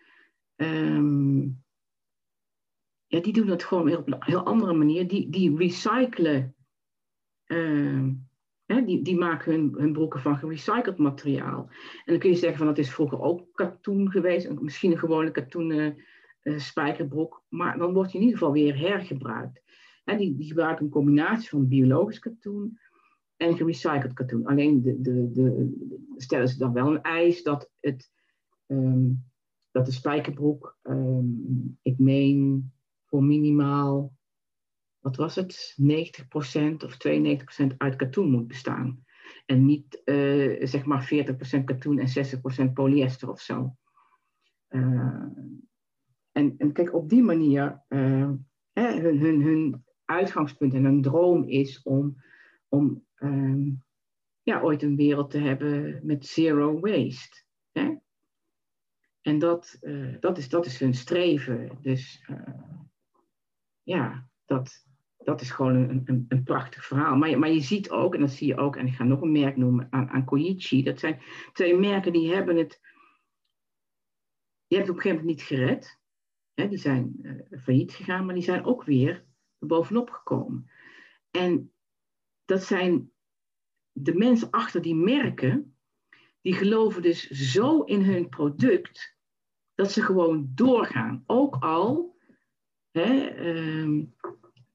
[0.55, 1.63] Um,
[3.07, 5.07] ja, die doen dat gewoon weer op een heel andere manier.
[5.07, 6.55] Die, die recyclen,
[7.47, 8.07] uh,
[8.65, 11.69] hè, die, die maken hun, hun broeken van gerecycled materiaal.
[11.69, 15.31] En dan kun je zeggen van dat is vroeger ook katoen geweest, misschien een gewone
[15.31, 16.03] katoenen
[16.43, 19.61] uh, spijkerbroek, maar dan wordt die in ieder geval weer hergebruikt.
[20.03, 22.79] Hè, die, die gebruiken een combinatie van biologisch katoen
[23.41, 24.45] en gerecycled katoen.
[24.45, 28.11] Alleen de, de, de, stellen ze dan wel een eis dat, het,
[28.67, 29.23] um,
[29.71, 32.71] dat de spijkerbroek, um, ik meen
[33.05, 34.13] voor minimaal,
[34.99, 35.85] wat was het, 90%
[36.85, 39.03] of 92% uit katoen moet bestaan.
[39.45, 41.11] En niet uh, zeg maar
[41.59, 43.75] 40% katoen en 60% polyester of zo.
[44.69, 45.25] Uh,
[46.31, 48.31] en, en kijk, op die manier, uh,
[48.71, 52.15] hè, hun, hun, hun uitgangspunt en hun droom is om,
[52.71, 53.83] om um,
[54.41, 57.43] ja, ooit een wereld te hebben met zero waste.
[57.71, 57.95] Hè?
[59.21, 61.77] En dat, uh, dat, is, dat is hun streven.
[61.81, 62.61] Dus uh,
[63.83, 64.85] ja, dat,
[65.17, 67.15] dat is gewoon een, een, een prachtig verhaal.
[67.15, 69.31] Maar, maar je ziet ook, en dat zie je ook, en ik ga nog een
[69.31, 70.83] merk noemen aan, aan Koichi.
[70.83, 71.21] Dat zijn
[71.53, 72.79] twee merken die hebben het,
[74.67, 75.99] die hebben het op een gegeven moment niet gered.
[76.53, 79.25] Hè, die zijn uh, failliet gegaan, maar die zijn ook weer
[79.59, 80.69] bovenop gekomen.
[81.31, 81.71] En
[82.45, 83.11] dat zijn
[83.91, 85.75] de mensen achter die merken,
[86.41, 89.15] die geloven dus zo in hun product,
[89.75, 91.23] dat ze gewoon doorgaan.
[91.25, 92.19] Ook al
[92.91, 94.05] hè, uh,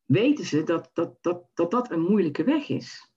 [0.04, 3.10] weten ze dat dat, dat, dat dat een moeilijke weg is.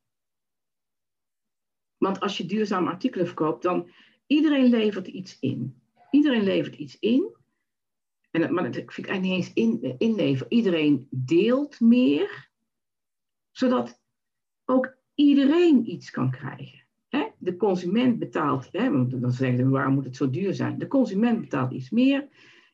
[1.98, 3.92] Want als je duurzame artikelen verkoopt, dan
[4.28, 5.82] iedereen levert iets in.
[6.12, 7.36] Iedereen levert iets in.
[8.32, 10.52] En, maar dat vind ik eigenlijk niet eens in, inleveren.
[10.52, 12.50] Iedereen deelt meer,
[13.52, 13.99] zodat
[14.70, 16.78] ook iedereen iets kan krijgen.
[17.38, 20.80] De consument betaalt, want dan zeggen ze, waarom moet het zo duur zijn?
[20.80, 22.28] De consument betaalt iets meer,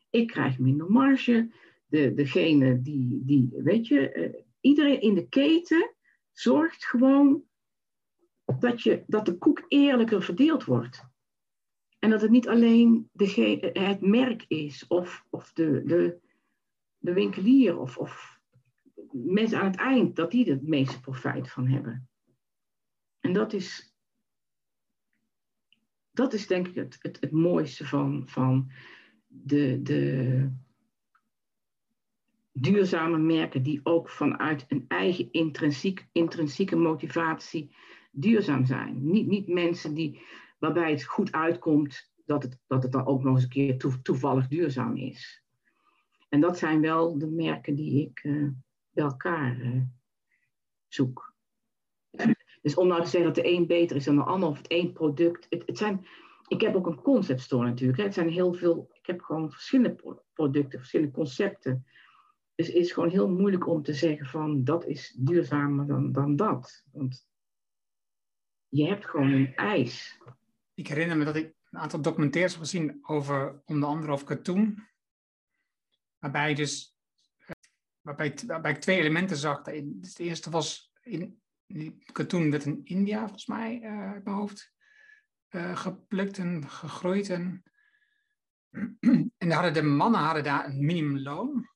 [0.09, 1.51] ik krijg minder marge.
[1.87, 5.91] De, degene die, die, weet je, uh, iedereen in de keten
[6.31, 7.43] zorgt gewoon
[8.59, 11.03] dat, je, dat de koek eerlijker verdeeld wordt.
[11.99, 13.09] En dat het niet alleen
[13.73, 16.17] het merk is of, of de, de,
[16.97, 18.34] de winkelier of, of
[19.23, 22.09] mensen aan het eind, dat die het meeste profijt van hebben.
[23.19, 23.95] En dat is,
[26.11, 28.71] dat is denk ik het, het, het mooiste van, van
[29.27, 30.51] de, de
[32.51, 37.75] duurzame merken die ook vanuit een eigen intrinsiek, intrinsieke motivatie
[38.11, 39.11] duurzaam zijn.
[39.11, 40.21] Niet, niet mensen die,
[40.59, 44.01] waarbij het goed uitkomt dat het, dat het dan ook nog eens een keer toe,
[44.01, 45.43] toevallig duurzaam is.
[46.29, 48.49] En dat zijn wel de merken die ik uh,
[48.95, 49.81] bij elkaar uh,
[50.87, 51.33] zoek.
[52.61, 54.67] Dus om nou te zeggen dat de een beter is dan de ander of het
[54.67, 55.45] één product.
[55.49, 56.07] Het, het zijn,
[56.47, 57.97] ik heb ook een concept store natuurlijk.
[57.97, 58.03] Hè.
[58.03, 61.85] Het zijn heel veel, ik heb gewoon verschillende producten, verschillende concepten.
[62.55, 66.35] Dus het is gewoon heel moeilijk om te zeggen van dat is duurzamer dan, dan
[66.35, 66.83] dat.
[66.91, 67.27] Want
[68.67, 70.21] je hebt gewoon een eis.
[70.73, 74.87] Ik herinner me dat ik een aantal documentaires heb gezien over onder andere over katoen.
[76.19, 76.94] Waarbij, dus,
[78.05, 79.61] waarbij, waarbij ik twee elementen zag.
[79.61, 81.41] Dus het eerste was in,
[82.11, 84.73] katoen werd in India, volgens mij, uh, uit mijn hoofd,
[85.49, 87.29] uh, geplukt en gegroeid.
[87.29, 87.63] En
[89.37, 91.69] en de mannen hadden daar een minimumloon.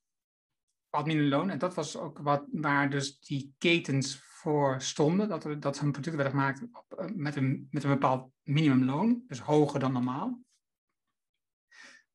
[0.88, 1.50] Wat minimumloon.
[1.50, 5.28] En dat was ook wat, waar dus die ketens voor stonden.
[5.28, 9.24] Dat, er, dat hun producten werden gemaakt op, eh, met, een, met een bepaald minimumloon.
[9.26, 10.42] Dus hoger dan normaal.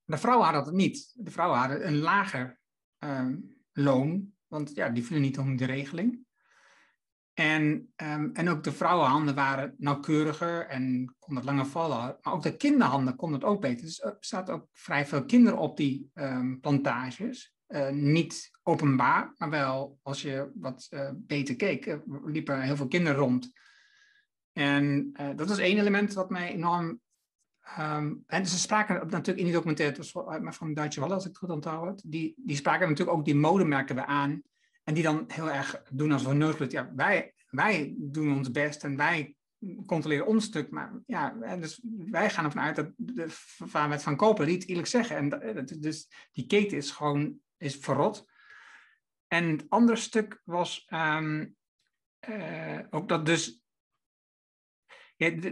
[0.03, 1.11] De vrouwen hadden dat niet.
[1.16, 2.59] De vrouwen hadden een lager
[2.97, 3.38] ehm,
[3.76, 4.34] loon.
[4.48, 6.24] Want ja, die vielen niet onder de regeling.
[7.34, 12.18] En, um, en ook de vrouwenhanden waren nauwkeuriger en konden het langer vallen.
[12.22, 13.86] Maar ook de kinderhanden konden het ook beter.
[13.86, 17.54] Dus er zaten ook vrij veel kinderen op die um, plantages.
[17.68, 21.96] Uh, niet openbaar, maar wel als je wat uh, beter keek, uh,
[22.26, 23.52] liepen heel veel kinderen rond.
[24.52, 27.02] En dat was één element wat mij enorm.
[27.80, 29.95] Um, en ze spraken natuurlijk in die documentaire,
[30.41, 33.36] was van Duitse Wallen, als ik het goed onthoud, die, die spraken natuurlijk ook die
[33.36, 34.41] modemerken weer aan.
[34.84, 36.34] En die dan heel erg doen als we
[36.72, 39.36] ja, wij, wij doen ons best en wij
[39.86, 40.70] controleren ons stuk.
[40.70, 43.28] Maar ja, dus wij gaan ervan uit dat de
[43.88, 45.18] met Van Koper niet eerlijk zeggen.
[45.18, 48.26] En dus die keten is gewoon is verrot.
[49.28, 51.55] En het andere stuk was um,
[52.89, 53.64] ook dat dus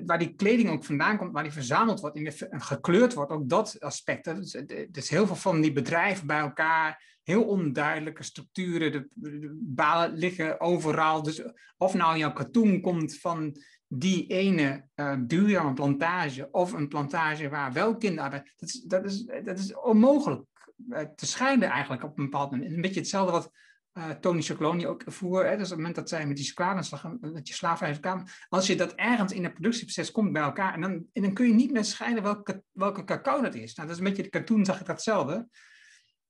[0.05, 2.16] waar die kleding ook vandaan komt, waar die verzameld wordt
[2.49, 4.26] en gekleurd wordt, ook dat aspect.
[4.26, 4.57] Dus,
[4.91, 11.24] dus heel veel van die bedrijven bij elkaar, heel onduidelijke structuren, de, balen liggen overal.
[11.24, 11.43] Dus
[11.78, 13.57] of nou jouw katoen komt van
[13.88, 19.26] die ene uh, duurzame plantage of een plantage waar wel kinderarbeid, dat is, dat is,
[19.43, 20.43] dat is onmogelijk
[20.89, 22.72] uh, te scheiden eigenlijk op een bepaald moment.
[22.72, 23.51] Een beetje hetzelfde wat
[23.94, 25.46] uh, Tony Chocoloni ook voer.
[25.46, 28.24] Hè, dus op het moment dat zij met die chocoladeenslag, dat je slaafvrij kwam.
[28.50, 31.54] Als je dat ergens in het productieproces komt bij elkaar, en dan, dan kun je
[31.54, 33.76] niet meer scheiden welke, welke cacao dat is.
[33.76, 35.48] Nou, dat is een beetje de cartoon, zag ik datzelfde.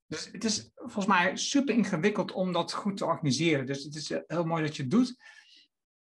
[0.07, 3.65] Dus het is volgens mij super ingewikkeld om dat goed te organiseren.
[3.65, 5.15] Dus het is eh, heel mooi dat je het doet.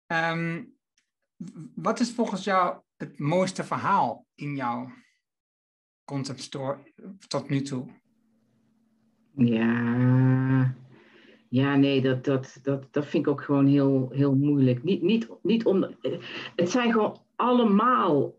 [0.07, 0.77] Um,
[1.75, 4.91] wat is volgens jou het mooiste verhaal in jouw
[6.05, 6.93] concept store
[7.27, 7.87] tot nu toe?
[9.35, 10.75] Ja,
[11.49, 14.83] ja, nee, dat, dat, dat, dat vind ik ook gewoon heel, heel moeilijk.
[14.83, 15.95] Niet, niet, niet om,
[16.55, 18.35] het zijn gewoon allemaal,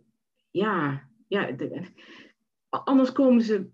[0.51, 1.51] ja, ja
[2.69, 3.71] anders komen ze,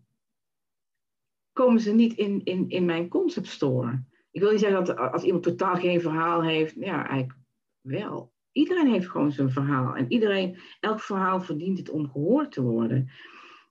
[1.52, 4.04] komen ze niet in, in, in mijn concept store.
[4.30, 7.38] Ik wil niet zeggen dat als iemand totaal geen verhaal heeft, ja, eigenlijk
[7.80, 8.32] wel.
[8.52, 9.94] Iedereen heeft gewoon zijn verhaal.
[9.94, 13.10] En iedereen, elk verhaal verdient het om gehoord te worden.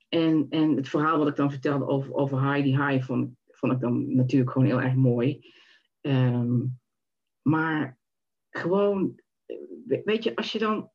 [0.10, 3.80] En, en het verhaal wat ik dan vertelde over, over Heidi High vond, vond ik
[3.80, 5.54] dan natuurlijk gewoon heel erg mooi.
[6.02, 6.80] Um,
[7.42, 7.98] maar
[8.50, 9.20] gewoon,
[10.04, 10.90] weet je, als je dan.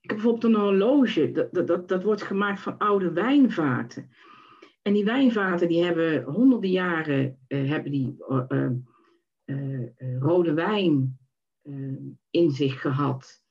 [0.00, 4.10] Ik heb bijvoorbeeld een horloge, dat, dat, dat wordt gemaakt van oude wijnvaten.
[4.82, 8.70] En die wijnvaten die hebben honderden jaren uh, hebben die, uh,
[9.44, 11.18] uh, rode wijn
[12.30, 13.44] in zich gehad.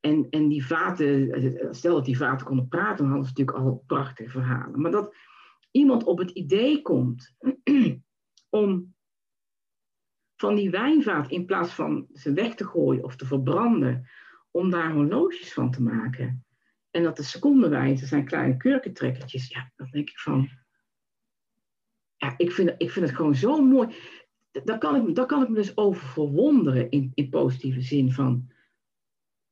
[0.00, 3.82] En, en die vaten, stel dat die vaten konden praten, dan hadden ze natuurlijk al
[3.86, 4.80] prachtige verhalen.
[4.80, 5.14] Maar dat
[5.72, 7.34] iemand op het idee komt
[8.48, 8.94] om
[10.36, 14.08] van die wijnvaat in plaats van ze weg te gooien of te verbranden,
[14.50, 16.44] om daar horloges van te maken.
[16.90, 19.48] En dat de secondenwijze zijn kleine kurkentrekkertjes.
[19.48, 20.48] Ja, dan denk ik van.
[22.16, 23.94] Ja, ik vind, ik vind het gewoon zo mooi.
[24.50, 28.50] Daar kan ik, daar kan ik me dus over verwonderen in, in positieve zin van.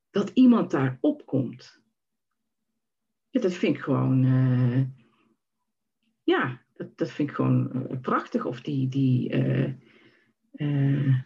[0.09, 1.81] Dat iemand daar opkomt.
[3.29, 4.23] Dat vind ik gewoon.
[4.23, 4.81] Uh,
[6.23, 8.45] ja, dat, dat vind ik gewoon uh, prachtig.
[8.45, 8.89] Of die.
[8.89, 9.73] die uh,
[10.53, 11.19] uh,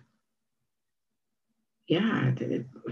[1.87, 2.33] ja,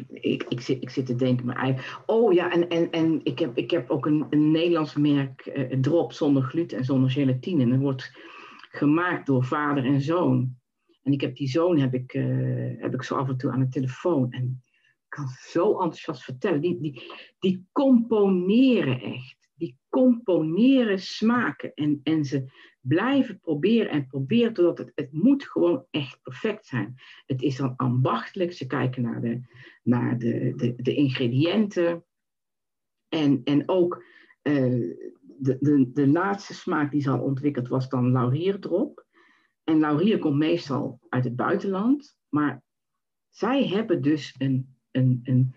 [0.09, 3.57] ik, ik, zit, ik zit te denken, maar oh ja, en, en, en ik, heb,
[3.57, 7.63] ik heb ook een, een Nederlands merk uh, drop zonder gluten en zonder gelatine.
[7.63, 8.11] En dat wordt
[8.69, 10.55] gemaakt door vader en zoon.
[11.03, 12.11] En ik heb die zoon heb ik,
[12.79, 14.31] heb ik zo af en toe aan de telefoon.
[14.31, 14.61] En
[15.03, 16.61] ik kan zo enthousiast vertellen.
[16.61, 17.03] Die, die,
[17.39, 19.42] die componeren echt.
[19.63, 21.73] Die componeren smaken.
[21.73, 26.95] En, en ze blijven proberen en proberen totdat het, het moet gewoon echt perfect zijn.
[27.25, 29.41] Het is dan ambachtelijk, ze kijken naar de,
[29.83, 32.05] naar de, de, de ingrediënten.
[33.09, 34.03] En, en ook
[34.43, 39.05] uh, de, de, de laatste smaak die ze al ontwikkeld was dan laurierdrop.
[39.63, 42.63] En laurier komt meestal uit het buitenland, maar
[43.29, 45.55] zij hebben dus een, een, een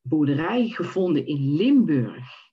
[0.00, 2.43] boerderij gevonden in Limburg,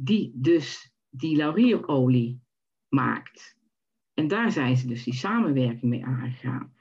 [0.00, 2.40] die dus die laurierolie
[2.88, 3.56] maakt.
[4.14, 6.74] En daar zijn ze dus die samenwerking mee aangegaan.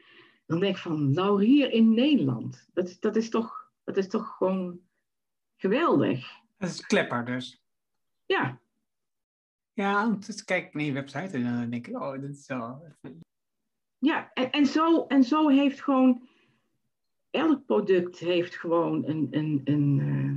[0.46, 4.80] Dan denk ik van, Laurier in Nederland, dat, dat, is, toch, dat is toch gewoon
[5.56, 6.42] geweldig.
[6.58, 7.64] Dat is klepper dus.
[8.26, 8.60] Ja.
[9.74, 12.82] Ja, dus kijk naar je website en dan denk ik, oh, dat is zo.
[13.98, 16.28] Ja, en, en, zo, en zo heeft gewoon,
[17.30, 20.36] elk product heeft gewoon een, een, een, uh,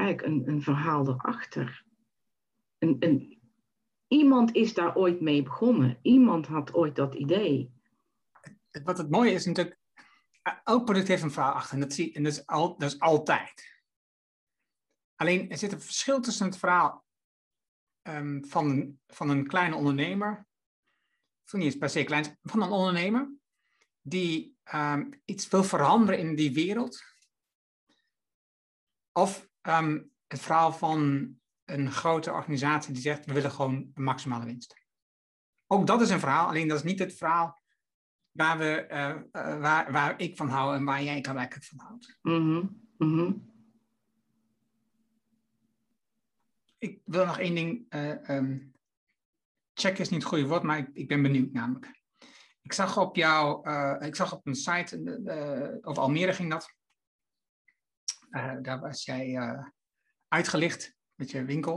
[0.00, 1.84] eigenlijk een, een verhaal erachter.
[2.78, 3.40] een, een,
[4.06, 5.98] iemand is daar ooit mee begonnen.
[6.02, 7.72] Iemand had ooit dat idee.
[8.84, 9.78] Wat het mooie is natuurlijk,
[10.64, 13.00] elk product heeft een verhaal achter en dat, zie, en dat, is, al, dat is
[13.00, 13.82] altijd.
[15.14, 17.04] Alleen er zit een verschil tussen het verhaal
[18.02, 20.46] um, van, van een kleine ondernemer,
[21.44, 23.32] of niet eens per se klein, van een ondernemer,
[24.00, 27.02] die um, iets wil veranderen in die wereld.
[29.12, 31.28] Of um, het verhaal van
[31.64, 34.78] een grote organisatie die zegt, we willen gewoon een maximale winst.
[35.66, 37.60] Ook dat is een verhaal, alleen dat is niet het verhaal
[38.30, 42.18] waar, we, uh, uh, waar, waar ik van hou en waar jij gelijk van houdt.
[42.22, 43.48] Mm -hmm.
[46.78, 47.94] Ik wil nog één ding.
[47.94, 48.72] Uh, um,
[49.74, 51.98] check is niet het goede woord, maar ik, ik ben benieuwd namelijk.
[52.62, 53.70] Ik zag op jou,
[54.04, 56.74] ik zag op een site, over Almere ging dat.
[58.62, 59.38] Daar was jij
[60.28, 61.76] uitgelicht met je winkel,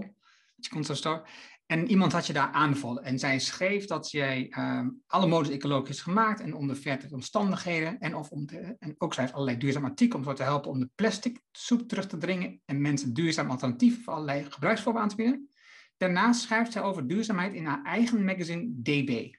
[0.55, 1.25] met je constant store.
[1.65, 3.03] En iemand had je daar aanbevolen.
[3.03, 7.99] En zij schreef dat jij uh, alle modus ecologisch gemaakt en onder verte omstandigheden.
[7.99, 8.47] En, of om
[8.79, 12.07] en ook schrijft allerlei duurzame artikelen om zo te helpen om de plastic soep terug
[12.07, 12.61] te dringen.
[12.65, 15.49] En mensen duurzaam alternatieven voor allerlei gebruiksvormen aan te bieden.
[15.97, 19.35] Daarnaast schrijft zij over duurzaamheid in haar eigen magazine DB.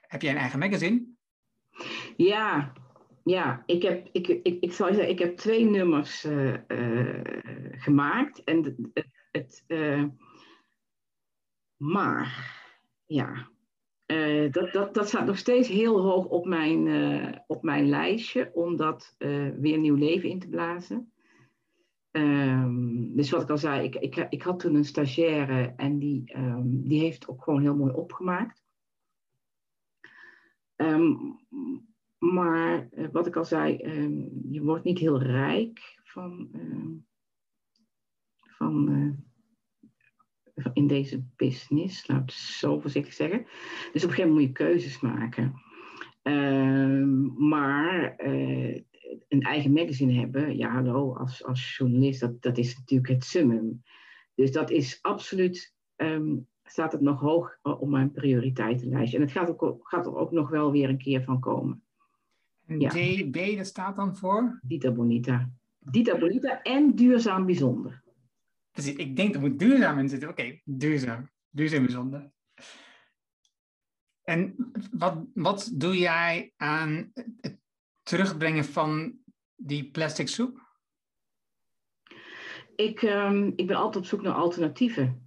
[0.00, 1.04] Heb jij een eigen magazine?
[2.16, 2.72] Ja,
[3.24, 6.54] ja, ik heb, ik, ik, ik zal zeggen, ik heb twee nummers uh,
[7.70, 8.44] gemaakt.
[8.44, 10.04] En het, het uh,
[11.76, 12.52] maar,
[13.06, 13.48] ja,
[14.50, 19.14] dat, dat, dat staat nog steeds heel hoog op mijn, op mijn lijstje om dat
[19.58, 21.12] weer nieuw leven in te blazen.
[22.16, 26.36] Um, dus wat ik al zei, ik, ik, ik had toen een stagiaire en die,
[26.36, 28.64] um, die heeft ook gewoon heel mooi opgemaakt.
[30.76, 31.38] Um,
[32.32, 36.90] maar uh, wat ik al zei, uh, je wordt niet heel rijk van, uh,
[38.44, 39.16] van
[40.72, 43.46] in deze business, laat ik het zo voorzichtig zeggen.
[43.92, 45.54] Dus op een gegeven moment moet je keuzes maken.
[46.22, 48.14] Ehm, maar
[49.28, 53.82] een eigen magazine hebben, ja hallo, als, als journalist, dat, dat is natuurlijk het summum.
[54.34, 55.74] Dus dat is absoluut,
[56.64, 59.16] staat het nog hoog op mijn prioriteitenlijstje.
[59.16, 61.83] En het gaat, ook, gaat er ook nog wel weer een keer van komen.
[62.66, 62.88] En ja.
[62.88, 64.60] DB, dat staat dan voor?
[64.62, 65.50] Dita Bonita.
[65.78, 68.02] Dita Bonita en duurzaam bijzonder.
[68.70, 70.28] Precies, ik denk dat moet duurzaam in zitten.
[70.28, 71.30] Oké, duurzaam.
[71.50, 72.30] Duurzaam bijzonder.
[74.22, 77.58] En wat, wat doe jij aan het
[78.02, 79.18] terugbrengen van
[79.56, 80.62] die plastic soep?
[82.76, 85.23] Ik, um, ik ben altijd op zoek naar alternatieven.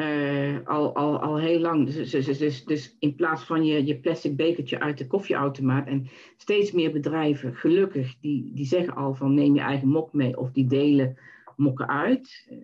[0.00, 1.86] Uh, al, al, al heel lang.
[1.86, 5.86] Dus, dus, dus, dus, in plaats van je, je plastic bekertje uit de koffieautomaat.
[5.86, 10.36] En steeds meer bedrijven, gelukkig, die, die zeggen al van neem je eigen mok mee
[10.36, 11.18] of die delen
[11.56, 12.48] mokken uit.
[12.50, 12.58] Uh,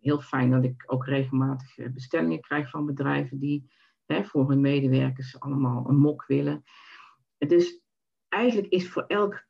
[0.00, 3.70] heel fijn dat ik ook regelmatig bestellingen krijg van bedrijven die
[4.06, 6.64] hè, voor hun medewerkers allemaal een mok willen.
[7.38, 7.80] Dus
[8.28, 9.46] eigenlijk is voor elk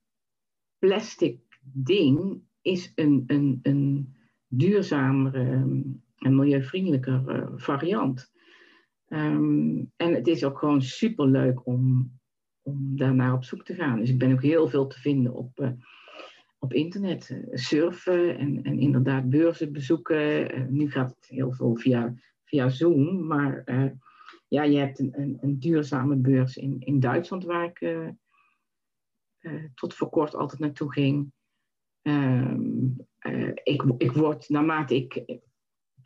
[0.79, 1.41] plastic
[1.73, 4.15] ding is een, een, een
[4.49, 5.83] duurzamere
[6.27, 8.33] een milieuvriendelijker uh, variant.
[9.09, 12.13] Um, en het is ook gewoon superleuk om,
[12.63, 13.99] om daarnaar op zoek te gaan.
[13.99, 15.71] Dus ik ben ook heel veel te vinden op, uh,
[16.59, 17.31] op internet.
[17.31, 20.67] Uh, surfen en, en inderdaad beurzen bezoeken.
[20.75, 23.27] nu gaat het heel veel via, via Zoom.
[23.27, 23.65] Maar
[24.49, 28.13] ja, je hebt een, een, een, duurzame beurs in, in Duitsland waar ik
[29.75, 31.33] tot voor kort altijd naartoe ging.
[32.03, 32.97] Um,
[33.63, 35.41] ik, ik word, naarmate ik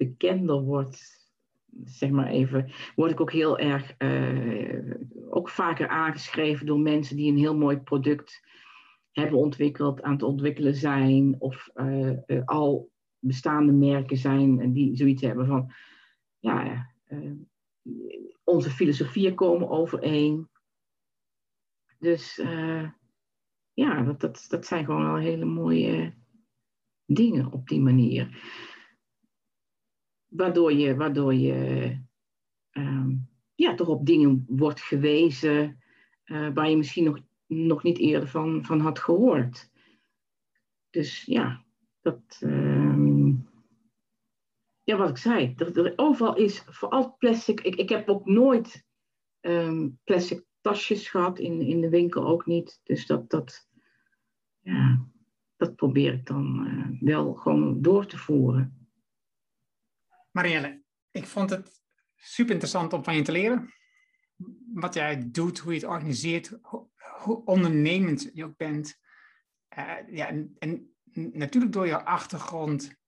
[0.01, 1.29] bekender wordt,
[1.85, 4.95] zeg maar even, word ik ook heel erg, uh,
[5.31, 8.49] ook vaker aangeschreven door mensen die een heel mooi product
[9.11, 14.97] hebben ontwikkeld, aan het ontwikkelen zijn, of uh, uh, al bestaande merken zijn en die
[14.97, 15.73] zoiets hebben van,
[16.39, 16.91] ja,
[18.45, 20.49] onze filosofieën komen overeen.
[21.99, 22.37] Dus
[23.73, 26.15] ja, dat, dat, dat zijn gewoon al hele mooie
[27.07, 28.39] dingen op die manier
[30.31, 31.99] waardoor je, waardoor je
[32.73, 35.83] um, ja, toch op dingen wordt gewezen
[36.25, 39.71] uh, waar je misschien nog, nog niet eerder van, van had gehoord.
[40.91, 41.65] Dus ja,
[42.01, 42.41] dat.
[42.45, 43.49] Um,
[44.83, 47.61] ja, wat ik zei, er, overal is vooral plastic.
[47.61, 48.87] Ik, ik heb ook nooit
[49.41, 52.81] um, plastic tasjes gehad, in, in de winkel ook niet.
[52.83, 53.69] Dus dat, dat,
[54.61, 55.07] ja,
[55.57, 58.80] dat probeer ik dan uh, wel gewoon door te voeren.
[60.31, 61.83] Marielle, ik vond het
[62.17, 63.75] super interessant om van je te leren.
[64.75, 66.59] Wat jij doet, hoe je het organiseert,
[67.19, 68.99] hoe, ondernemend je ook bent.
[69.79, 70.29] Uh, ja,
[70.59, 72.99] en, natuurlijk door jouw achtergrond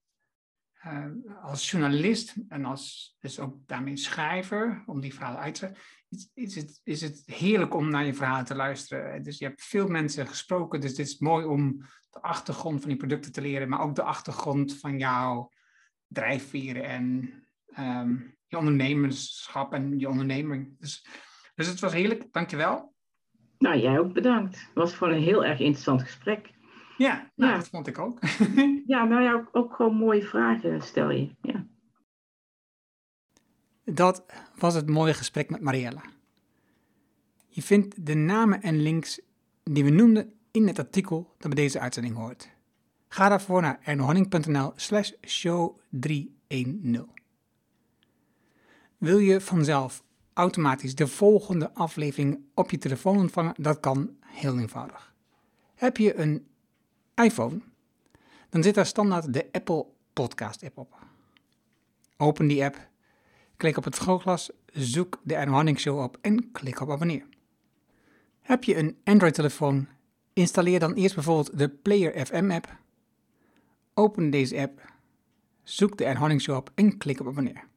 [0.73, 1.07] eh,
[1.43, 5.73] als journalist en als dus ook daarmee schrijver, om die verhalen uit te
[6.09, 9.23] is, is, het, is het heerlijk om naar je verhalen te luisteren.
[9.23, 12.99] Dus je hebt veel mensen gesproken, dus het is mooi om de achtergrond van die
[12.99, 15.51] producten te leren, maar ook de achtergrond van jouw
[16.13, 17.33] drijfveren en
[17.67, 18.17] ehm,
[18.47, 20.79] je ondernemerschap en je onderneming.
[20.79, 21.07] Dus,
[21.55, 22.95] dus het was heerlijk, dankjewel.
[23.59, 24.61] Nou, jij ook bedankt.
[24.61, 26.51] Het was gewoon een heel erg interessant gesprek.
[26.97, 28.19] Ja, nou, dat vond ik ook.
[28.87, 31.35] ja, nou ja, ook, ook, gewoon mooie vragen stel je.
[31.41, 31.67] Ja.
[33.85, 34.25] Dat
[34.59, 36.01] was het mooie gesprek met Marielle.
[37.49, 39.21] Je vindt de namen en links
[39.63, 42.51] die we noemden in het artikel dat bij deze uitzending hoort.
[43.13, 47.11] Ga daarvoor naar ernohanning.nl slash show 310.
[48.99, 50.03] Wil je vanzelf
[50.33, 53.55] automatisch de volgende aflevering op je telefoon ontvangen?
[53.57, 55.15] Dat kan heel eenvoudig.
[55.75, 56.47] Heb je een
[57.15, 57.61] iPhone,
[58.49, 60.97] dan zit daar standaard de Apple Podcast app op.
[62.17, 62.89] Open die app,
[63.57, 67.27] klik op het vergrootglas, zoek de Erno Show op en klik op abonneer.
[68.41, 69.89] Heb je een Android-telefoon,
[70.33, 72.81] installeer dan eerst bijvoorbeeld de Player FM app.
[73.95, 74.93] Open deze app,
[75.63, 77.71] zoek de Erno Show en klik op abonneer.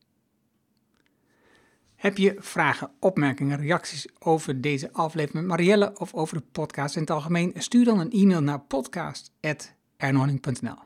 [1.96, 7.02] Heb je vragen, opmerkingen, reacties over deze aflevering met Marielle of over de podcast in
[7.02, 7.54] het algemeen?
[7.56, 10.78] Stuur dan een e-mail naar podcast.ernhorning.nl.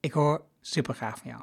[0.00, 1.42] Ik hoor super graag van jou.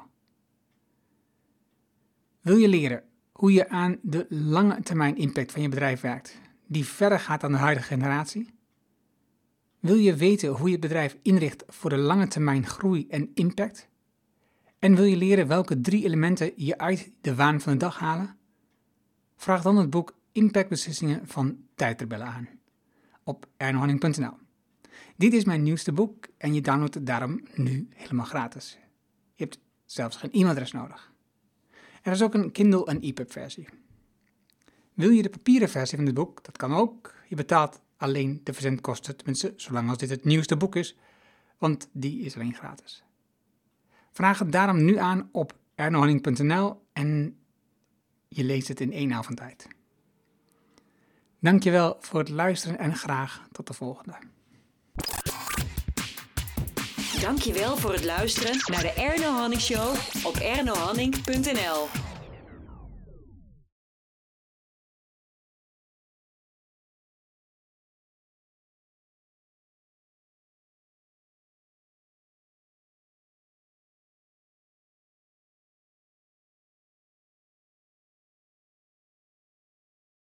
[2.40, 3.02] Wil je leren
[3.32, 7.52] hoe je aan de lange termijn impact van je bedrijf werkt, die verder gaat dan
[7.52, 8.60] de huidige generatie?
[9.82, 13.88] Wil je weten hoe je bedrijf inricht voor de lange termijn groei en impact?
[14.78, 18.36] En wil je leren welke drie elementen je uit de waan van de dag halen?
[19.36, 22.48] Vraag dan het boek Impactbeslissingen van Tijdrebellen aan
[23.24, 24.34] op ernohanning.nl.
[25.16, 28.78] Dit is mijn nieuwste boek en je downloadt het daarom nu helemaal gratis.
[29.34, 31.12] Je hebt zelfs geen e-mailadres nodig.
[32.02, 33.68] Er is ook een Kindle en EPUB versie.
[34.94, 36.44] Wil je de papieren versie van dit boek?
[36.44, 37.14] Dat kan ook.
[37.28, 40.96] Je betaalt alleen de verzendkosten, tenminste zolang als dit het nieuwste boek is,
[41.58, 43.02] want die is alleen gratis.
[44.12, 47.38] Vraag het daarom nu aan op ernohanning.nl en
[48.28, 49.68] je leest het in één avond tijd.
[51.38, 54.14] Dankjewel voor het luisteren en graag tot de volgende.
[57.20, 62.11] Dankjewel voor het luisteren naar de Erno Hanning Show op ernohanning.nl.